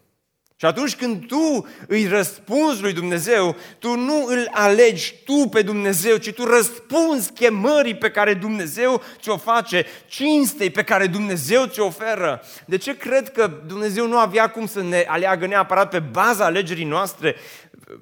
[0.57, 6.17] Și atunci când tu îi răspunzi lui Dumnezeu, tu nu îl alegi tu pe Dumnezeu,
[6.17, 12.43] ci tu răspunzi chemării pe care Dumnezeu ți-o face, cinstei pe care Dumnezeu ți-o oferă.
[12.67, 16.85] De ce cred că Dumnezeu nu avea cum să ne aleagă neapărat pe baza alegerii
[16.85, 17.37] noastre?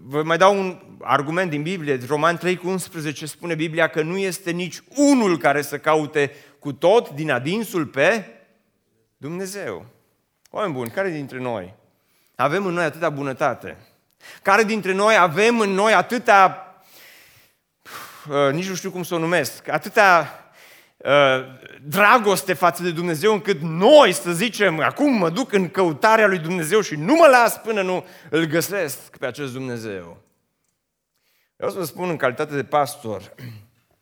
[0.02, 4.16] Vă mai dau un argument din Biblie, Roman 3 cu 11 spune Biblia că nu
[4.16, 8.24] este nici unul care să caute cu tot din adinsul pe
[9.16, 9.96] Dumnezeu.
[10.50, 11.74] Oameni buni, care dintre noi
[12.34, 13.76] avem în noi atâta bunătate?
[14.42, 16.74] Care dintre noi avem în noi atâta,
[18.28, 20.42] uh, nici nu știu cum să o numesc, atâta
[21.82, 26.80] dragoste față de Dumnezeu încât noi să zicem, acum mă duc în căutarea lui Dumnezeu
[26.80, 30.22] și nu mă las până nu îl găsesc pe acest Dumnezeu.
[31.56, 33.34] Vreau să vă spun în calitate de pastor,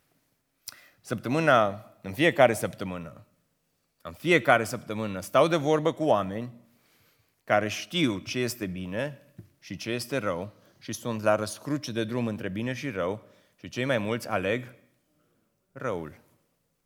[1.01, 3.26] săptămâna, în fiecare săptămână,
[4.07, 6.51] în fiecare săptămână stau de vorbă cu oameni
[7.45, 9.23] care știu ce este bine
[9.59, 13.23] și ce este rău și sunt la răscruce de drum între bine și rău
[13.57, 14.75] și cei mai mulți aleg
[15.73, 16.21] răul.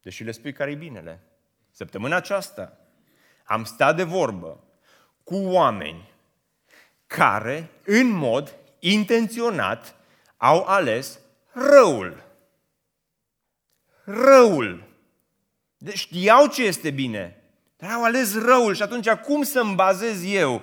[0.03, 1.23] Deși le spui care e binele.
[1.71, 2.79] Săptămâna aceasta
[3.45, 4.65] am stat de vorbă
[5.25, 6.11] cu oameni
[7.07, 9.95] care, în mod intenționat,
[10.37, 11.21] au ales
[11.53, 12.23] răul.
[14.05, 14.90] Răul.
[15.83, 17.37] Deci știau ce este bine,
[17.77, 20.63] dar au ales răul și atunci cum să-mi bazez eu?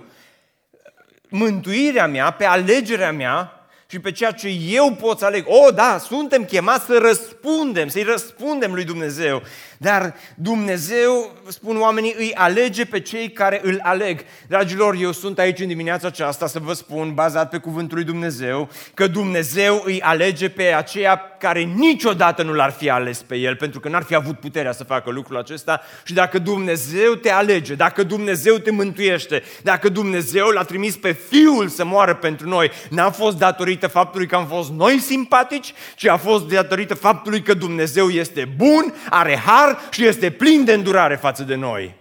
[1.29, 3.56] Mântuirea mea pe alegerea mea
[3.89, 5.45] și pe ceea ce eu pot să aleg.
[5.47, 9.41] O, oh, da, suntem chemați să răspundem, să-i răspundem lui Dumnezeu.
[9.77, 14.19] Dar Dumnezeu, spun oamenii, îi alege pe cei care îl aleg.
[14.47, 18.69] Dragilor, eu sunt aici în dimineața aceasta să vă spun, bazat pe cuvântul lui Dumnezeu,
[18.93, 23.79] că Dumnezeu îi alege pe aceia care niciodată nu l-ar fi ales pe el, pentru
[23.79, 25.81] că n-ar fi avut puterea să facă lucrul acesta.
[26.03, 31.67] Și dacă Dumnezeu te alege, dacă Dumnezeu te mântuiește, dacă Dumnezeu l-a trimis pe Fiul
[31.67, 36.17] să moară pentru noi, n-a fost datorită faptului că am fost noi simpatici, ci a
[36.17, 41.15] fost datorită faptului că Dumnezeu este bun, are har har și este plin de îndurare
[41.15, 41.95] față de noi.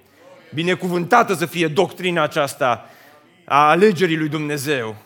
[0.55, 2.91] Binecuvântată să fie doctrina aceasta
[3.45, 4.97] a alegerii lui Dumnezeu.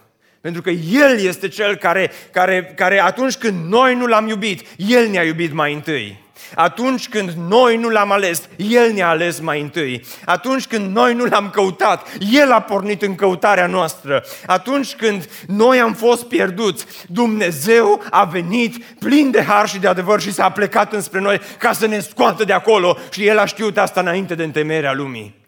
[0.40, 5.08] Pentru că El este Cel care, care, care atunci când noi nu l-am iubit, El
[5.08, 6.18] ne-a iubit mai întâi.
[6.54, 10.04] Atunci când noi nu l-am ales, El ne-a ales mai întâi.
[10.24, 14.24] Atunci când noi nu l-am căutat, El a pornit în căutarea noastră.
[14.46, 20.20] Atunci când noi am fost pierduți, Dumnezeu a venit plin de har și de adevăr
[20.20, 23.78] și s-a plecat înspre noi ca să ne scoată de acolo și El a știut
[23.78, 25.38] asta înainte de întemeierea lumii.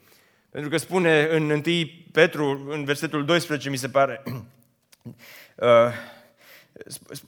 [0.51, 1.63] Pentru că spune în 1
[2.13, 4.23] Petru, în versetul 12, mi se pare,
[5.57, 5.69] uh,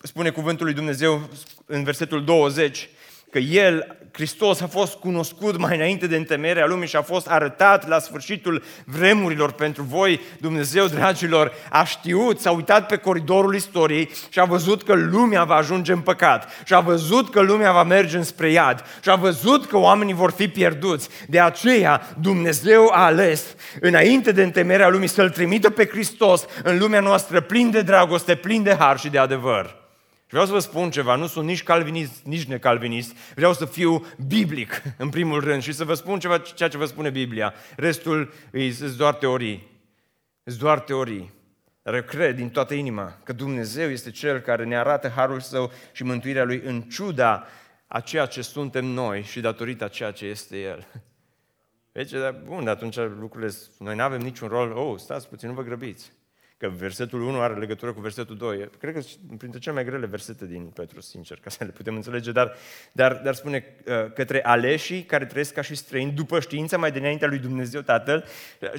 [0.03, 1.29] spune cuvântul lui Dumnezeu
[1.67, 2.89] în versetul 20,
[3.35, 7.89] că El, Hristos, a fost cunoscut mai înainte de întemeierea lumii și a fost arătat
[7.89, 14.41] la sfârșitul vremurilor pentru voi, Dumnezeu, dragilor, a știut, s-a uitat pe coridorul istoriei și
[14.41, 18.17] a văzut că lumea va ajunge în păcat și a văzut că lumea va merge
[18.17, 21.09] înspre iad și a văzut că oamenii vor fi pierduți.
[21.29, 23.45] De aceea Dumnezeu a ales
[23.81, 28.63] înainte de întemeierea lumii să-L trimită pe Hristos în lumea noastră plin de dragoste, plin
[28.63, 29.84] de har și de adevăr.
[30.35, 34.83] Vreau să vă spun ceva, nu sunt nici calvinist, nici necalvinist, vreau să fiu biblic
[34.99, 37.55] în primul rând și să vă spun ceva, ceea ce vă spune Biblia.
[37.77, 38.33] Restul
[38.73, 39.69] sunt doar teorii.
[40.45, 41.33] Sunt doar teorii.
[41.83, 45.73] Dar eu cred din toată inima că Dumnezeu este Cel care ne arată harul Său
[45.93, 47.47] și mântuirea Lui în ciuda
[47.87, 50.87] a ceea ce suntem noi și datorită a ceea ce este El.
[51.93, 54.73] Deci, dar bun, atunci lucrurile, noi nu avem niciun rol.
[54.77, 56.13] Oh, stați puțin, nu vă grăbiți
[56.57, 58.69] că versetul 1 are legătură cu versetul 2.
[58.79, 61.95] Cred că sunt printre cele mai grele versete din Petru, sincer, ca să le putem
[61.95, 62.55] înțelege, dar,
[62.93, 67.29] dar, dar spune uh, către aleșii care trăiesc ca și străini, după știința mai dinaintea
[67.29, 68.25] lui Dumnezeu Tatăl,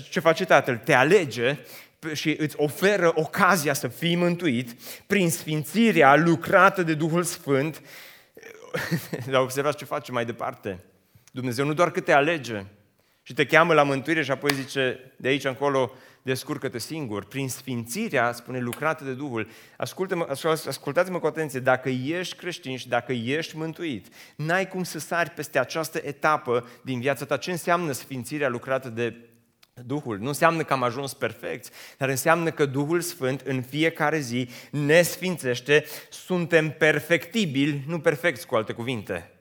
[0.10, 0.78] ce face Tatăl?
[0.78, 1.58] Te alege
[2.14, 7.82] și îți oferă ocazia să fii mântuit prin sfințirea lucrată de Duhul Sfânt.
[9.32, 10.84] Dar observați ce face mai departe.
[11.32, 12.66] Dumnezeu nu doar că te alege
[13.22, 15.92] și te cheamă la mântuire și apoi zice de aici încolo
[16.26, 19.48] descurcă-te singur, prin sfințirea, spune, lucrată de Duhul.
[19.78, 20.28] Ascultă-mă,
[20.68, 25.60] ascultați-mă cu atenție, dacă ești creștin și dacă ești mântuit, n-ai cum să sari peste
[25.60, 27.38] această etapă din viața ta.
[27.38, 29.16] Ce înseamnă sfințirea lucrată de
[29.86, 30.20] Duhul.
[30.20, 35.02] Nu înseamnă că am ajuns perfecți, dar înseamnă că Duhul Sfânt în fiecare zi ne
[35.02, 39.35] sfințește, suntem perfectibili, nu perfecți cu alte cuvinte.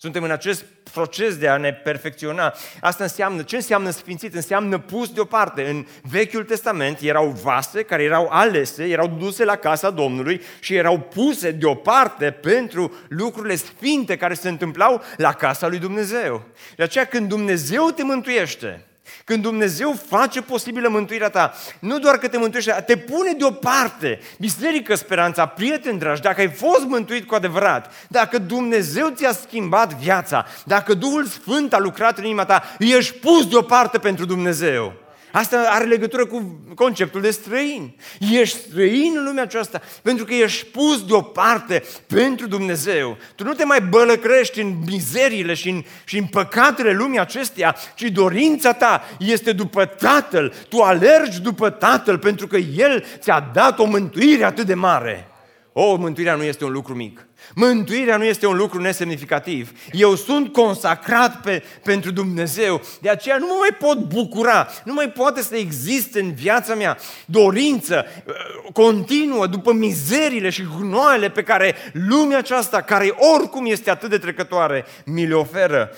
[0.00, 2.54] Suntem în acest proces de a ne perfecționa.
[2.80, 4.34] Asta înseamnă, ce înseamnă sfințit?
[4.34, 5.68] Înseamnă pus deoparte.
[5.68, 10.98] În Vechiul Testament erau vase care erau alese, erau duse la casa Domnului și erau
[10.98, 16.42] puse deoparte pentru lucrurile sfinte care se întâmplau la casa lui Dumnezeu.
[16.76, 18.87] De aceea când Dumnezeu te mântuiește,
[19.24, 24.20] când Dumnezeu face posibilă mântuirea ta, nu doar că te mântuiește, te pune deoparte.
[24.38, 30.46] Biserică Speranța, prieteni dragi, dacă ai fost mântuit cu adevărat, dacă Dumnezeu ți-a schimbat viața,
[30.64, 35.06] dacă Duhul Sfânt a lucrat în inima ta, ești pus deoparte pentru Dumnezeu.
[35.38, 37.94] Asta are legătură cu conceptul de străin.
[38.30, 43.16] Ești străin în lumea aceasta pentru că ești pus deoparte pentru Dumnezeu.
[43.34, 48.02] Tu nu te mai bălăcrești în mizeriile și în, și în păcatele lumii acesteia, ci
[48.02, 50.54] dorința ta este după Tatăl.
[50.68, 55.28] Tu alergi după Tatăl pentru că El ți-a dat o mântuire atât de mare.
[55.72, 57.27] O, mântuirea nu este un lucru mic.
[57.54, 59.70] Mântuirea nu este un lucru nesemnificativ.
[59.92, 65.10] Eu sunt consacrat pe, pentru Dumnezeu, de aceea nu mă mai pot bucura, nu mai
[65.10, 68.34] poate să existe în viața mea dorință uh,
[68.72, 74.84] continuă după mizerile și gunoaiele pe care lumea aceasta, care oricum este atât de trecătoare,
[75.04, 75.90] mi le oferă.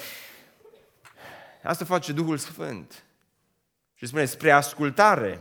[1.63, 3.05] Asta face Duhul Sfânt.
[3.95, 5.41] Și spune, spre ascultare,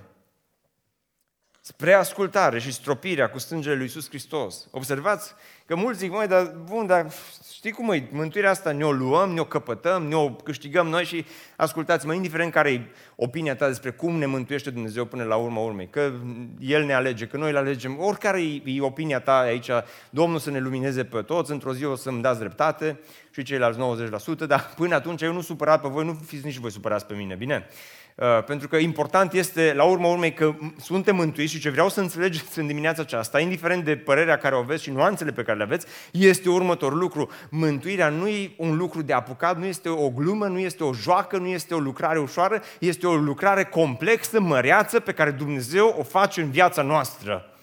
[1.61, 4.67] spre ascultare și stropirea cu sângele lui Iisus Hristos.
[4.71, 5.33] Observați
[5.69, 7.07] că mulți zic, măi, dar bun, dar
[7.53, 12.51] știi cum e, mântuirea asta ne-o luăm, ne-o căpătăm, ne-o câștigăm noi și ascultați-mă, indiferent
[12.51, 12.81] care e
[13.15, 16.11] opinia ta despre cum ne mântuiește Dumnezeu până la urma urmei, că
[16.59, 19.69] El ne alege, că noi îl alegem, oricare e opinia ta aici,
[20.09, 22.99] Domnul să ne lumineze pe toți, într-o zi o să-mi dați dreptate
[23.39, 23.79] și ceilalți
[24.43, 27.13] 90%, dar până atunci eu nu supărat pe voi, nu fiți nici voi supărați pe
[27.13, 27.67] mine, bine?
[28.15, 31.99] Uh, pentru că important este, la urma urmei, că suntem mântuiți și ce vreau să
[31.99, 35.63] înțelegeți în dimineața aceasta, indiferent de părerea care o aveți și nuanțele pe care le
[35.63, 37.29] aveți, este următorul lucru.
[37.49, 41.37] Mântuirea nu e un lucru de apucat, nu este o glumă, nu este o joacă,
[41.37, 46.41] nu este o lucrare ușoară, este o lucrare complexă, măreață, pe care Dumnezeu o face
[46.41, 47.53] în viața noastră.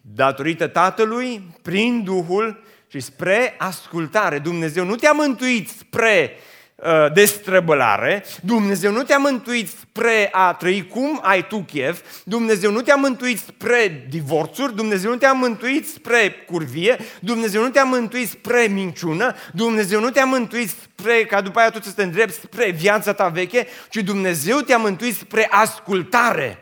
[0.00, 4.38] Datorită Tatălui, prin Duhul și spre ascultare.
[4.38, 6.36] Dumnezeu nu te-a mântuit spre
[6.76, 12.80] Uh, destrăbălare, Dumnezeu nu te-a mântuit spre a trăi cum ai tu chef, Dumnezeu nu
[12.80, 18.62] te-a mântuit spre divorțuri, Dumnezeu nu te-a mântuit spre curvie, Dumnezeu nu te-a mântuit spre
[18.62, 23.12] minciună, Dumnezeu nu te-a mântuit spre ca după aia tu să te îndrepți spre viața
[23.12, 26.58] ta veche, ci Dumnezeu te-a mântuit spre ascultare.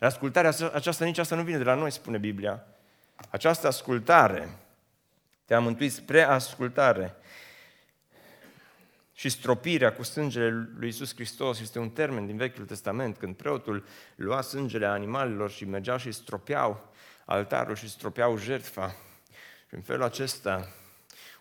[0.00, 2.64] Ascultarea aceasta nici asta nu vine de la noi, spune Biblia.
[3.30, 4.48] Această ascultare
[5.46, 7.16] te-a mântuit spre ascultare
[9.12, 13.84] și stropirea cu sângele lui Isus Hristos este un termen din Vechiul Testament, când preotul
[14.16, 16.92] lua sângele animalelor și mergeau și stropeau
[17.24, 18.88] altarul și stropeau jertfa.
[19.68, 20.68] Și în felul acesta,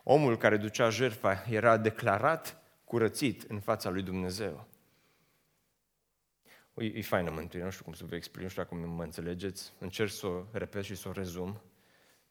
[0.03, 4.67] omul care ducea jertfa era declarat curățit în fața lui Dumnezeu.
[6.73, 9.73] E, e faină mântuire, nu știu cum să vă explic, nu știu dacă mă înțelegeți,
[9.79, 11.61] încerc să o repet și să o rezum.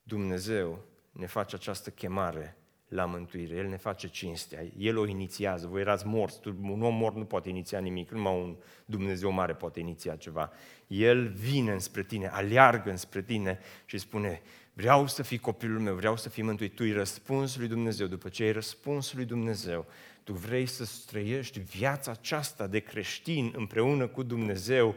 [0.03, 0.85] Dumnezeu
[1.15, 2.57] ne face această chemare
[2.89, 3.55] la mântuire.
[3.55, 5.67] El ne face cinstea, El o inițiază.
[5.67, 9.81] Voi erați morți, un om mort nu poate iniția nimic, numai un Dumnezeu mare poate
[9.81, 10.53] iniția ceva.
[10.87, 14.43] El vine înspre tine, aleargă înspre tine și spune,
[14.73, 16.75] vreau să fii copilul meu, vreau să fii mântuit.
[16.75, 19.87] Tu îi răspuns lui Dumnezeu, după ce ai răspuns lui Dumnezeu,
[20.25, 24.95] tu vrei să trăiești viața aceasta de creștin împreună cu Dumnezeu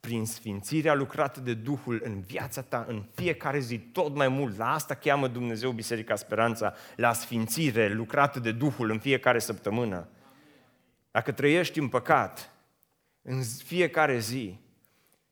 [0.00, 4.56] prin sfințirea lucrată de Duhul în viața ta, în fiecare zi, tot mai mult.
[4.56, 10.08] La asta cheamă Dumnezeu Biserica Speranța, la sfințire lucrată de Duhul în fiecare săptămână.
[11.10, 12.52] Dacă trăiești în păcat,
[13.22, 14.58] în fiecare zi,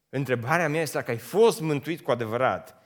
[0.09, 2.86] întrebarea mea este dacă ai fost mântuit cu adevărat,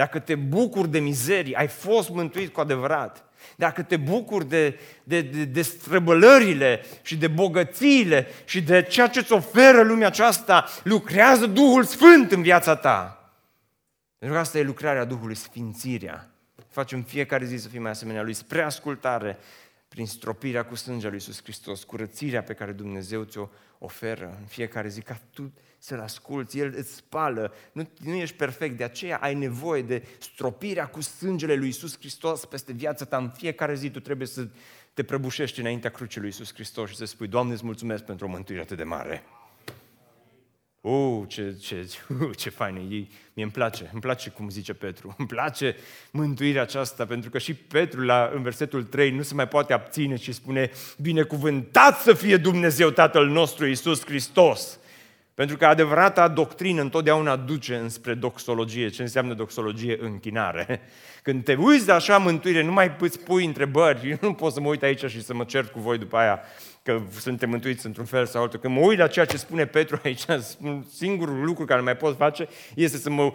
[0.00, 3.24] dacă te bucuri de mizerii, ai fost mântuit cu adevărat,
[3.56, 9.18] dacă te bucuri de, de, de, de străbălările și de bogățiile și de ceea ce
[9.18, 13.30] îți oferă lumea aceasta, lucrează Duhul Sfânt în viața ta.
[14.18, 16.30] Pentru că asta e lucrarea Duhului, sfințirea.
[16.68, 19.38] Facem fiecare zi să fim mai asemenea Lui, spre ascultare,
[19.88, 23.48] prin stropirea cu sângele Lui Iisus Hristos, curățirea pe care Dumnezeu ți-o
[23.78, 25.52] oferă în fiecare zi, ca tu
[25.82, 30.86] să-L asculți, El îți spală, nu, nu ești perfect, de aceea ai nevoie de stropirea
[30.86, 33.16] cu sângele lui Isus Hristos peste viața ta.
[33.16, 34.48] În fiecare zi tu trebuie să
[34.94, 38.28] te prăbușești înaintea crucii lui Isus Hristos și să spui, Doamne, îți mulțumesc pentru o
[38.28, 39.24] mântuire atât de mare.
[40.80, 41.88] Uh, ce, ce,
[42.20, 43.06] uh, ce fain e.
[43.32, 45.14] Mie îmi place, îmi place cum zice Petru.
[45.18, 45.76] Îmi place
[46.10, 50.16] mântuirea aceasta, pentru că și Petru, la, în versetul 3, nu se mai poate abține
[50.16, 54.79] și spune, binecuvântat să fie Dumnezeu Tatăl nostru Iisus Hristos,
[55.40, 58.88] pentru că adevărata doctrină întotdeauna duce înspre doxologie.
[58.88, 59.98] Ce înseamnă doxologie?
[60.00, 60.80] Închinare.
[61.22, 64.10] Când te uiți de așa mântuire, nu mai îți pui întrebări.
[64.10, 66.40] Eu nu pot să mă uit aici și să mă cer cu voi după aia
[66.82, 68.60] că suntem mântuiți într-un fel sau altul.
[68.60, 70.24] Când mă uit la ceea ce spune Petru aici,
[70.98, 73.32] singurul lucru care mai pot face este să mă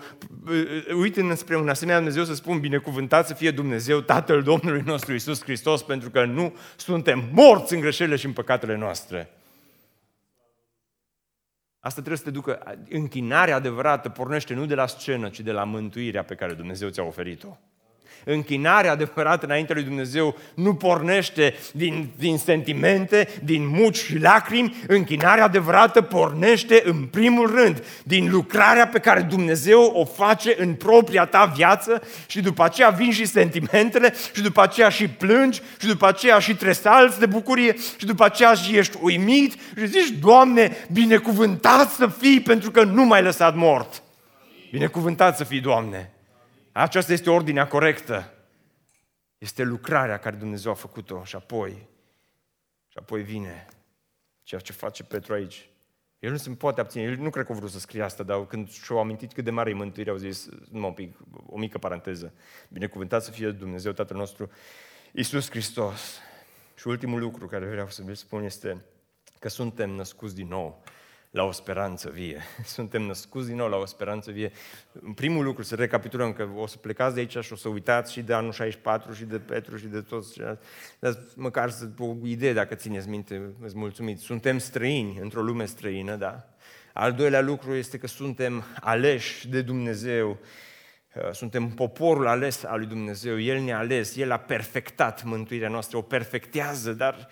[0.97, 5.43] uit înspre un asemenea Dumnezeu să spun binecuvântat să fie Dumnezeu, Tatăl Domnului nostru Isus
[5.43, 9.29] Hristos, pentru că nu suntem morți în greșelile și în păcatele noastre.
[11.85, 15.63] Asta trebuie să te ducă, închinarea adevărată pornește nu de la scenă, ci de la
[15.63, 17.57] mântuirea pe care Dumnezeu ți-a oferit-o
[18.23, 25.43] închinarea adevărată înainte lui Dumnezeu nu pornește din, din sentimente, din muci și lacrimi, închinarea
[25.43, 31.45] adevărată pornește în primul rând din lucrarea pe care Dumnezeu o face în propria ta
[31.55, 36.39] viață și după aceea vin și sentimentele și după aceea și plângi și după aceea
[36.39, 42.07] și tresalți de bucurie și după aceea și ești uimit și zici, Doamne, binecuvântat să
[42.07, 44.03] fii pentru că nu m-ai lăsat mort.
[44.71, 46.14] Binecuvântat să fii, Doamne.
[46.77, 48.33] Aceasta este ordinea corectă.
[49.37, 51.87] Este lucrarea care Dumnezeu a făcut-o și apoi,
[52.87, 53.67] și apoi vine
[54.43, 55.69] ceea ce face Petru aici.
[56.19, 58.45] El nu se poate abține, el nu cred că a vrut să scrie asta, dar
[58.45, 61.77] când și-au amintit cât de mare e mântuirea, au zis, numai un pic, o mică
[61.77, 62.33] paranteză,
[62.69, 64.51] binecuvântat să fie Dumnezeu Tatăl nostru,
[65.11, 66.19] Iisus Hristos.
[66.75, 68.85] Și ultimul lucru care vreau să vă spun este
[69.39, 70.83] că suntem născuți din nou
[71.35, 72.41] la o speranță vie.
[72.75, 74.51] Suntem născuți din nou la o speranță vie.
[74.91, 78.11] În primul lucru, să recapitulăm, că o să plecați de aici și o să uitați
[78.11, 80.41] și de anul 64 și de Petru și de toți
[80.99, 84.19] dar măcar să o idee dacă țineți minte, îți mulțumit.
[84.19, 86.49] Suntem străini într-o lume străină, da?
[86.93, 90.37] Al doilea lucru este că suntem aleși de Dumnezeu,
[91.31, 96.01] suntem poporul ales al lui Dumnezeu, El ne-a ales, El a perfectat mântuirea noastră, o
[96.01, 97.27] perfectează, dar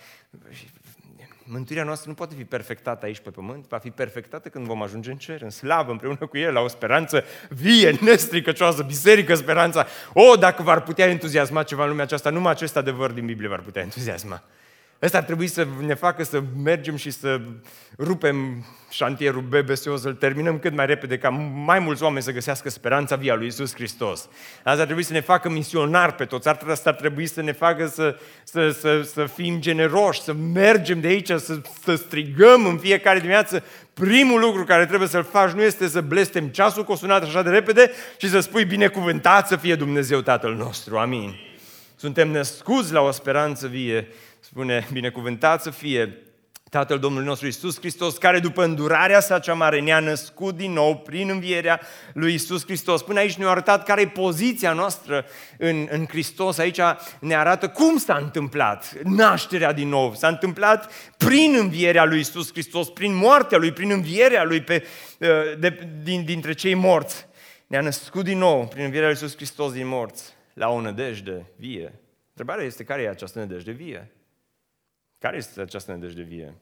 [1.46, 5.12] Mântuirea noastră nu poate fi perfectată aici pe pământ, va fi perfectată când vom ajunge
[5.12, 9.86] în cer, în slavă, împreună cu El, la o speranță vie, nestricăcioasă, biserică, speranța.
[10.14, 13.62] O, dacă v-ar putea entuziasma ceva în lumea aceasta, numai acest adevăr din Biblie v-ar
[13.62, 14.44] putea entuziasma.
[15.04, 17.42] Ăsta ar trebui să ne facă să mergem și să
[17.98, 21.30] rupem șantierul BBSO, să-l terminăm cât mai repede, ca
[21.66, 24.30] mai mulți oameni să găsească speranța via lui Isus Hristos.
[24.64, 26.48] Asta ar trebui să ne facă misionar pe toți.
[26.48, 31.08] Asta ar trebui să ne facă să, să, să, să fim generoși, să mergem de
[31.08, 33.64] aici, să, să strigăm în fiecare dimineață.
[33.94, 37.42] Primul lucru care trebuie să-l faci nu este să blestem ceasul cu o sunată așa
[37.42, 40.98] de repede și să spui binecuvântat să fie Dumnezeu Tatăl nostru.
[40.98, 41.36] Amin.
[41.96, 44.08] Suntem născuți la o speranță vie
[44.54, 46.18] spune, binecuvântat să fie
[46.70, 50.98] Tatăl Domnului nostru Isus Hristos, care după îndurarea sa cea mare ne-a născut din nou
[50.98, 51.82] prin învierea
[52.14, 53.02] lui Isus Hristos.
[53.02, 55.26] Până aici ne-a arătat care e poziția noastră
[55.58, 56.58] în, în Hristos.
[56.58, 56.80] Aici
[57.20, 60.14] ne arată cum s-a întâmplat nașterea din nou.
[60.16, 64.84] S-a întâmplat prin învierea lui Isus Hristos, prin moartea lui, prin învierea lui pe,
[65.60, 67.28] de, din, dintre cei morți.
[67.68, 71.94] Ne-a născut din nou prin învierea lui Isus Hristos din morți la o nădejde vie.
[72.30, 74.12] Întrebarea este care e această nădejde vie?
[75.24, 76.56] Care este această nădejde vie?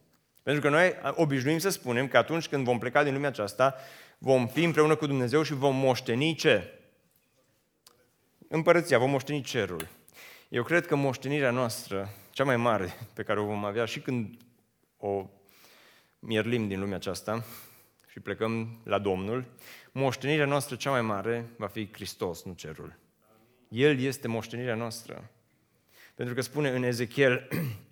[0.43, 3.75] Pentru că noi obișnuim să spunem că atunci când vom pleca din lumea aceasta,
[4.17, 6.79] vom fi împreună cu Dumnezeu și vom moșteni ce?
[8.47, 9.87] Împărăția, vom moșteni cerul.
[10.49, 14.37] Eu cred că moștenirea noastră, cea mai mare pe care o vom avea și când
[14.97, 15.29] o
[16.19, 17.45] mierlim din lumea aceasta
[18.07, 19.45] și plecăm la Domnul,
[19.91, 22.99] moștenirea noastră cea mai mare va fi Hristos, nu cerul.
[23.69, 25.29] El este moștenirea noastră.
[26.15, 27.47] Pentru că spune în Ezechiel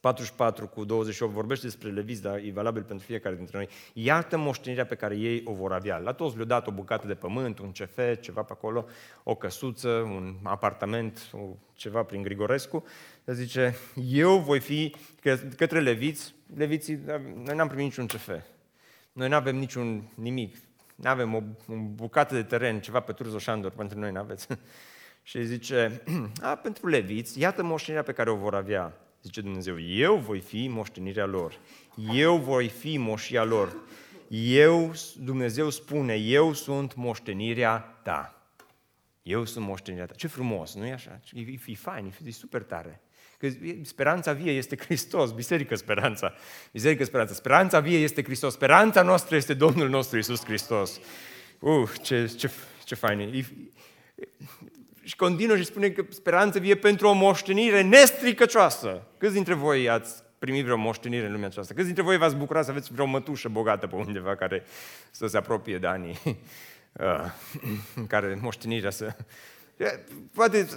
[0.00, 3.68] 44 cu 28 vorbește despre leviți, dar e valabil pentru fiecare dintre noi.
[3.92, 5.96] Iată moștenirea pe care ei o vor avea.
[5.96, 8.86] La toți le-au dat o bucată de pământ, un CF, ceva pe acolo,
[9.22, 11.30] o căsuță, un apartament,
[11.74, 12.84] ceva prin Grigorescu.
[13.24, 13.76] Dar zice,
[14.08, 14.94] eu voi fi
[15.56, 17.00] către leviți, leviții,
[17.44, 18.30] noi n-am primit niciun CF.
[19.12, 20.56] Noi nu avem niciun nimic.
[20.94, 24.46] Nu avem o, o bucată de teren, ceva pe Turzo Șandor, pentru noi nu aveți.
[25.22, 26.02] Și zice,
[26.42, 30.68] a, pentru leviți, iată moștenirea pe care o vor avea zice Dumnezeu, eu voi fi
[30.68, 31.58] moștenirea lor.
[32.12, 33.76] Eu voi fi moșia lor.
[34.28, 38.42] Eu, Dumnezeu spune, eu sunt moștenirea ta.
[39.22, 40.14] Eu sunt moștenirea ta.
[40.14, 41.20] Ce frumos, nu e așa?
[41.32, 43.00] E, e fain, e super tare.
[43.38, 43.48] Că
[43.82, 46.34] speranța vie este Hristos, biserică speranța.
[46.72, 47.34] Biserică speranța.
[47.34, 48.52] Speranța vie este Hristos.
[48.52, 51.00] Speranța noastră este Domnul nostru Isus Hristos.
[51.58, 52.50] Uh, ce, ce,
[52.84, 53.44] ce fain e.
[55.08, 59.02] Și continuă și spune că speranța vie pentru o moștenire nestricăcioasă.
[59.18, 61.74] Câți dintre voi ați primit vreo moștenire în lumea aceasta?
[61.74, 64.64] Câți dintre voi v-ați bucurat să aveți vreo mătușă bogată pe undeva care
[65.10, 66.18] să se apropie de anii
[68.00, 69.16] în care moștenirea să...
[70.34, 70.68] Poate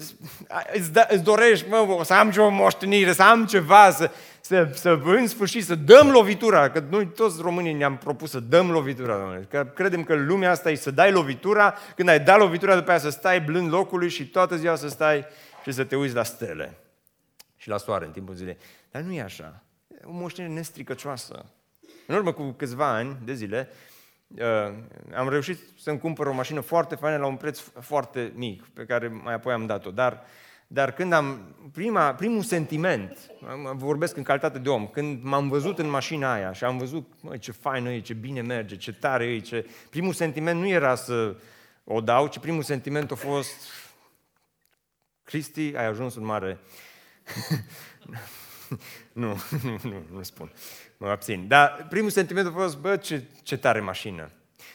[0.73, 4.69] îți, da, îți dorești, mă, să am și o moștenire, să am ceva, să, să,
[4.73, 9.17] să în sfârșit, să dăm lovitura, că noi toți românii ne-am propus să dăm lovitura,
[9.17, 9.47] domnule.
[9.49, 12.99] Că credem că lumea asta e să dai lovitura, când ai dat lovitura, după aia
[12.99, 15.25] să stai blând locului și toată ziua să stai
[15.63, 16.77] și să te uiți la stele
[17.57, 18.57] și la soare în timpul zilei.
[18.91, 19.63] Dar nu e așa.
[19.87, 21.45] E o moștenire nestricăcioasă.
[22.07, 23.90] În urmă cu câțiva ani de zile, uh,
[25.15, 29.07] am reușit să-mi cumpăr o mașină foarte faină la un preț foarte mic, pe care
[29.07, 29.91] mai apoi am dat-o.
[29.91, 30.23] Dar
[30.73, 33.31] dar când am, prima, primul sentiment,
[33.73, 37.37] vorbesc în calitate de om, când m-am văzut în mașina aia și am văzut, măi,
[37.37, 39.69] ce faină e, ce bine merge, ce tare e, ce...
[39.89, 41.35] primul sentiment nu era să
[41.83, 43.53] o dau, ci primul sentiment a fost,
[45.23, 46.57] Cristi, ai ajuns un mare...
[49.13, 50.51] nu, nu, nu, nu spun,
[50.97, 51.47] mă abțin.
[51.47, 54.29] Dar primul sentiment a fost, bă, ce, ce tare mașină.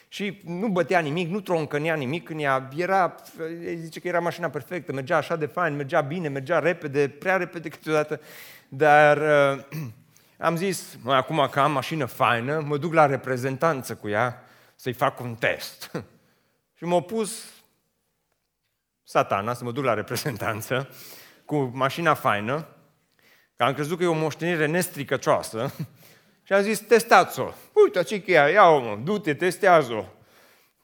[0.09, 3.15] Și nu bătea nimic, nu troncănea nimic când ea era,
[3.75, 7.69] zice că era mașina perfectă, mergea așa de fain, mergea bine, mergea repede, prea repede
[7.69, 8.21] câteodată,
[8.69, 9.17] dar
[9.57, 9.65] uh,
[10.39, 14.43] am zis, mă, acum că am mașină faină, mă duc la reprezentanță cu ea
[14.75, 15.91] să-i fac un test.
[16.77, 17.45] și m-a pus
[19.03, 20.89] satana, să mă duc la reprezentanță,
[21.45, 22.67] cu mașina faină,
[23.57, 25.73] că am crezut că e o moștenire nestricăcioasă
[26.47, 27.53] și am zis, testați-o.
[27.73, 30.05] Uite ce cheia, ia-o mă, du-te, testează-o.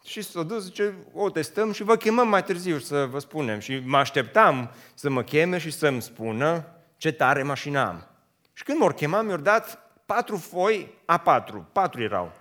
[0.05, 3.59] Și s-a dus, zice, o testăm și vă chemăm mai târziu să vă spunem.
[3.59, 6.66] Și mă așteptam să mă cheme și să-mi spună
[6.97, 8.07] ce tare mașină am.
[8.53, 11.73] Și când m-au chemat, mi-au dat patru foi A4.
[11.73, 12.33] Patru erau.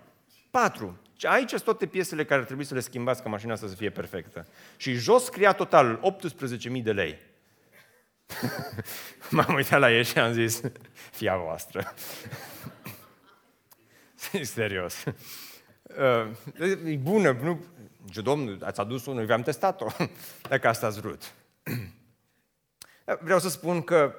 [0.51, 0.99] Patru.
[1.17, 3.89] Și aici sunt toate piesele care trebuie să le schimbați ca mașina asta să fie
[3.89, 4.47] perfectă.
[4.77, 5.99] Și jos scria total
[6.73, 7.19] 18.000 de lei.
[9.29, 10.61] M-am uitat la ei și am zis,
[11.11, 11.93] fia voastră.
[14.41, 15.03] Serios.
[15.83, 17.63] Uh, e bună, nu...
[18.11, 19.85] Ce domnul, ați adus unul, v-am testat-o,
[20.49, 21.33] dacă asta ați vrut.
[23.21, 24.15] Vreau să spun că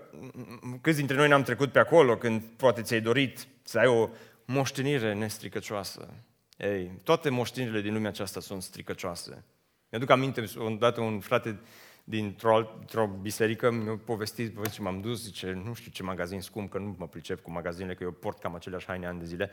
[0.80, 4.08] câți dintre noi n-am trecut pe acolo când poate ți-ai dorit să ai o
[4.44, 6.14] moștenire nestricăcioasă.
[6.56, 9.44] Ei, toate moștenirile din lumea aceasta sunt stricăcioase.
[9.88, 11.60] Mi-aduc aminte, odată un frate
[12.04, 16.70] dintr-o, dintr-o biserică mi-a povestit, bă, ce m-am dus, zice, nu știu ce magazin scump,
[16.70, 19.50] că nu mă pricep cu magazinele, că eu port cam aceleași haine ani de zile,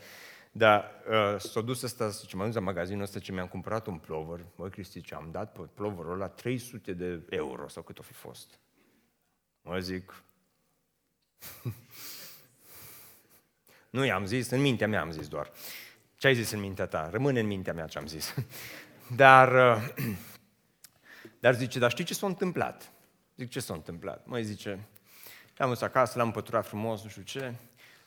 [0.51, 3.97] dar uh, s-a dus ăsta, zice, m-am dus la magazinul ăsta ce mi-am cumpărat un
[3.97, 8.01] plover, mă, Cristi, ce am dat pe ploverul ăla 300 de euro sau cât o
[8.01, 8.59] fi fost.
[9.61, 10.23] Mă zic,
[13.89, 15.51] nu i-am zis, în mintea mea am zis doar.
[16.17, 17.09] Ce ai zis în mintea ta?
[17.09, 18.33] Rămâne în mintea mea ce am zis.
[19.15, 19.87] Dar, uh,
[21.39, 22.91] dar zice, dar știi ce s-a întâmplat?
[23.37, 24.25] Zic, ce s-a întâmplat?
[24.25, 24.87] Măi, zice,
[25.57, 27.53] am dus acasă, l-am păturat frumos, nu știu ce.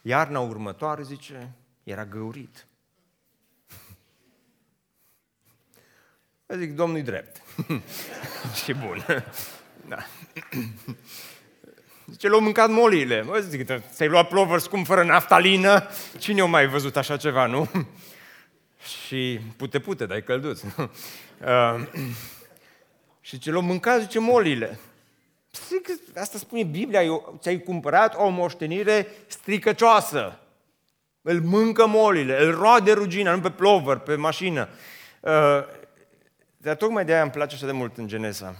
[0.02, 1.52] Iarna următoare, zice,
[1.84, 2.66] era găurit.
[6.46, 7.42] Eu zic, domnul drept.
[8.64, 9.04] și bun.
[9.88, 9.98] da.
[12.06, 13.22] Zice, l-au mâncat molile.
[13.22, 15.88] Mă zic, ți-ai luat plover scump fără naftalină?
[16.18, 17.70] Cine o mai văzut așa ceva, nu?
[19.06, 20.60] și pute-pute, dar e călduț.
[23.22, 24.78] uh, și ce l-au mâncat, zice, molile.
[25.68, 30.38] Zic, asta spune Biblia, eu, ți-ai cumpărat o moștenire stricăcioasă.
[31.22, 34.68] Îl mâncă molile, îl roade rugina, nu pe plover, pe mașină.
[35.20, 35.30] Uh,
[36.56, 38.56] dar tocmai de aia îmi place așa de mult în Genesa.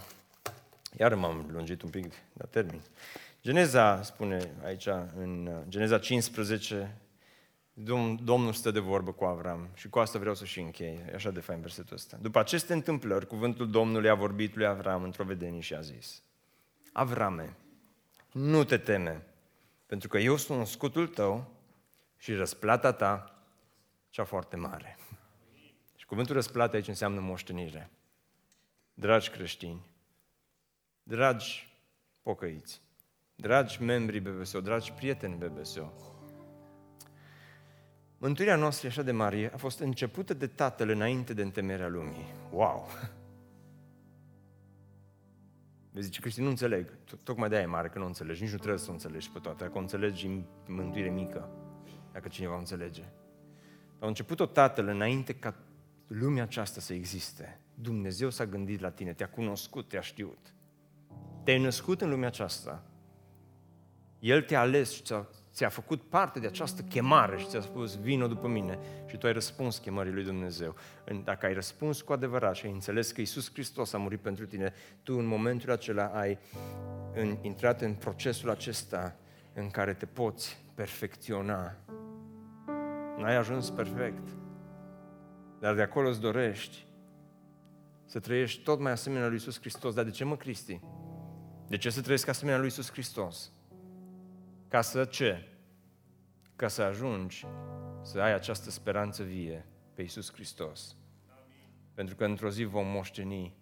[0.99, 2.81] Iar m-am lungit un pic, dar termin.
[3.41, 4.87] Geneza spune aici,
[5.19, 6.95] în uh, Geneza 15,
[7.73, 10.99] Domnul stă de vorbă cu Avram și cu asta vreau să și închei.
[11.09, 12.17] E așa de fain versetul ăsta.
[12.21, 16.23] După aceste întâmplări, cuvântul Domnului a vorbit lui Avram într-o vedenie și a zis
[16.91, 17.57] Avrame,
[18.31, 19.25] nu te teme,
[19.85, 21.51] pentru că eu sunt scutul tău
[22.17, 23.43] și răsplata ta
[24.09, 24.97] cea foarte mare.
[25.95, 27.89] Și cuvântul răsplată aici înseamnă moștenire.
[28.93, 29.85] Dragi creștini,
[31.03, 31.77] dragi
[32.21, 32.81] pocăiți,
[33.35, 36.12] dragi membri BBSO, dragi prieteni BBSO,
[38.23, 42.25] Mântuirea noastră așa de mare a fost începută de Tatăl înainte de întemerea lumii.
[42.51, 42.87] Wow!
[45.91, 46.97] Vezi, zice, Cristi, nu înțeleg.
[47.23, 48.41] Tocmai de-aia e mare că nu înțelegi.
[48.41, 49.63] Nici nu trebuie să o înțelegi pe toate.
[49.63, 51.49] Dacă o înțelegi, în mântuire mică.
[52.11, 53.03] Dacă cineva o înțelege.
[53.99, 55.55] A început-o Tatăl înainte ca
[56.07, 57.59] lumea aceasta să existe.
[57.75, 60.53] Dumnezeu s-a gândit la tine, te-a cunoscut, te-a știut.
[61.43, 62.83] Te-ai născut în lumea aceasta.
[64.19, 68.27] El te-a ales și ți-a ți-a făcut parte de această chemare și ți-a spus, vină
[68.27, 70.75] după mine și tu ai răspuns chemării lui Dumnezeu.
[71.23, 74.73] Dacă ai răspuns cu adevărat și ai înțeles că Isus Hristos a murit pentru tine,
[75.03, 76.39] tu în momentul acela ai
[77.13, 79.15] în, intrat în procesul acesta
[79.53, 81.75] în care te poți perfecționa.
[83.17, 84.27] N-ai ajuns perfect,
[85.59, 86.85] dar de acolo îți dorești
[88.05, 89.93] să trăiești tot mai asemenea lui Isus Hristos.
[89.93, 90.79] Dar de ce mă, Cristi?
[91.67, 93.51] De ce să trăiesc asemenea lui Isus Hristos?
[94.73, 95.47] Ca să ce?
[96.55, 97.45] Ca să ajungi
[98.01, 100.95] să ai această speranță vie pe Iisus Hristos.
[101.93, 103.55] Pentru că într-o zi vom moșteni.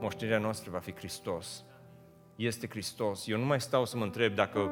[0.00, 1.64] Moștenirea noastră va fi Hristos.
[2.36, 3.26] Este Hristos.
[3.26, 4.70] Eu nu mai stau să mă întreb dacă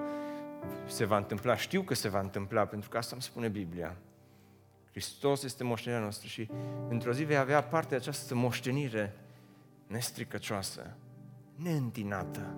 [0.87, 1.57] se va întâmpla.
[1.57, 3.97] Știu că se va întâmpla, pentru că asta îmi spune Biblia.
[4.91, 6.49] Hristos este moștenirea noastră și
[6.89, 9.17] într-o zi vei avea parte de această moștenire
[9.87, 10.97] nestricăcioasă,
[11.55, 12.57] neîntinată,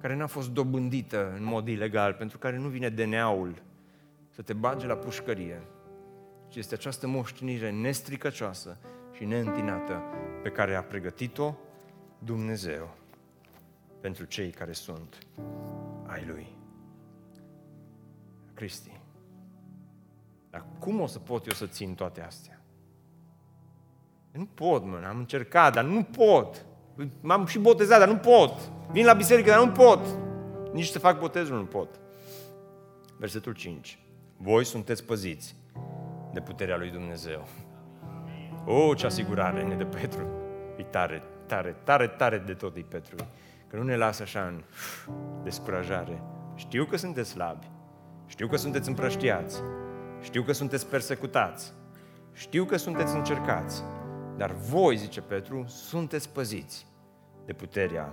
[0.00, 3.62] care n-a fost dobândită în mod ilegal, pentru care nu vine DNA-ul
[4.30, 5.62] să te bage la pușcărie,
[6.48, 8.78] ci este această moștenire nestricăcioasă
[9.12, 10.02] și neîntinată
[10.42, 11.54] pe care a pregătit-o
[12.18, 12.94] Dumnezeu
[14.00, 15.18] pentru cei care sunt
[16.06, 16.46] ai Lui.
[18.54, 19.00] Cristi.
[20.50, 22.60] Dar cum o să pot eu să țin toate astea?
[24.30, 26.66] Nu pot, mă, am încercat, dar nu pot.
[27.20, 28.70] M-am și botezat, dar nu pot.
[28.90, 30.00] Vin la biserică, dar nu pot.
[30.72, 31.88] Nici să fac botezul nu pot.
[33.16, 33.98] Versetul 5.
[34.36, 35.56] Voi sunteți păziți
[36.32, 37.48] de puterea lui Dumnezeu.
[38.66, 40.26] O, ce asigurare ne de Petru.
[40.76, 43.16] E tare tare, tare, tare de tot e Petru,
[43.68, 44.62] că nu ne lasă așa în
[45.42, 46.22] descurajare.
[46.54, 47.70] Știu că sunteți slabi,
[48.26, 49.62] știu că sunteți împrăștiați,
[50.22, 51.72] știu că sunteți persecutați,
[52.32, 53.82] știu că sunteți încercați,
[54.38, 56.86] dar voi, zice Petru, sunteți păziți
[57.44, 58.12] de puterea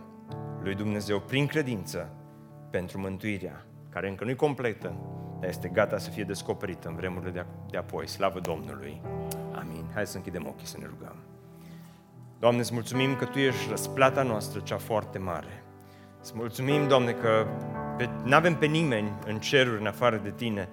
[0.61, 2.09] lui Dumnezeu prin credință
[2.69, 4.95] pentru mântuirea, care încă nu-i completă,
[5.39, 8.07] dar este gata să fie descoperită în vremurile de apoi.
[8.07, 9.01] Slavă Domnului!
[9.55, 9.85] Amin.
[9.93, 11.15] Hai să închidem ochii să ne rugăm.
[12.39, 15.63] Doamne, îți mulțumim că Tu ești răsplata noastră, cea foarte mare.
[16.21, 17.47] Îți mulțumim, Doamne, că
[18.23, 20.69] nu avem pe nimeni în ceruri în afară de Tine.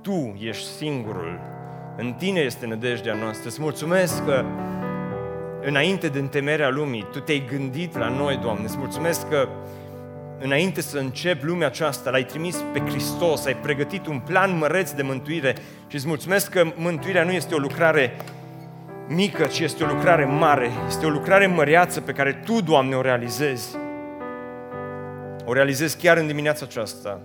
[0.00, 1.40] Tu ești singurul.
[1.96, 3.48] În Tine este nădejdea noastră.
[3.48, 4.44] Îți mulțumesc că
[5.64, 8.64] înainte de întemerea lumii, Tu te-ai gândit la noi, Doamne.
[8.64, 9.48] Îți mulțumesc că
[10.40, 15.02] înainte să încep lumea aceasta, l-ai trimis pe Hristos, ai pregătit un plan măreț de
[15.02, 15.54] mântuire
[15.86, 18.16] și îți mulțumesc că mântuirea nu este o lucrare
[19.08, 23.00] mică, ci este o lucrare mare, este o lucrare măreață pe care Tu, Doamne, o
[23.00, 23.76] realizezi.
[25.44, 27.20] O realizezi chiar în dimineața aceasta.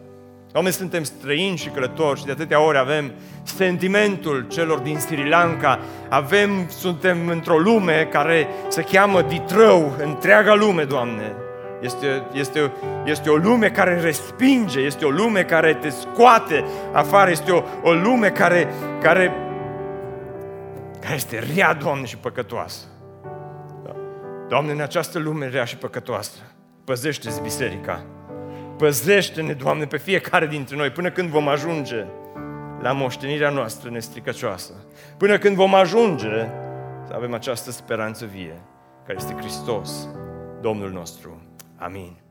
[0.52, 3.12] Doamne, suntem străini și călători și de atâtea ori avem
[3.44, 5.80] sentimentul celor din Sri Lanka,
[6.10, 11.36] avem, suntem într-o lume care se cheamă Ditrău, întreaga lume, Doamne.
[11.82, 12.72] Este, este,
[13.06, 17.94] este o lume care respinge, este o lume care te scoate afară, este o, o
[17.94, 18.68] lume care,
[19.02, 19.34] care,
[21.00, 22.86] care este rea, Doamne, și păcătoasă.
[24.48, 26.40] Doamne, în această lume rea și păcătoasă,
[26.84, 28.06] păzește-ți biserica.
[28.80, 32.06] Păzește-ne, Doamne, pe fiecare dintre noi, până când vom ajunge
[32.82, 34.74] la moștenirea noastră nestricăcioasă.
[35.18, 36.48] Până când vom ajunge
[37.08, 38.62] să avem această speranță vie,
[39.06, 40.08] care este Hristos,
[40.62, 41.42] Domnul nostru.
[41.78, 42.29] Amém.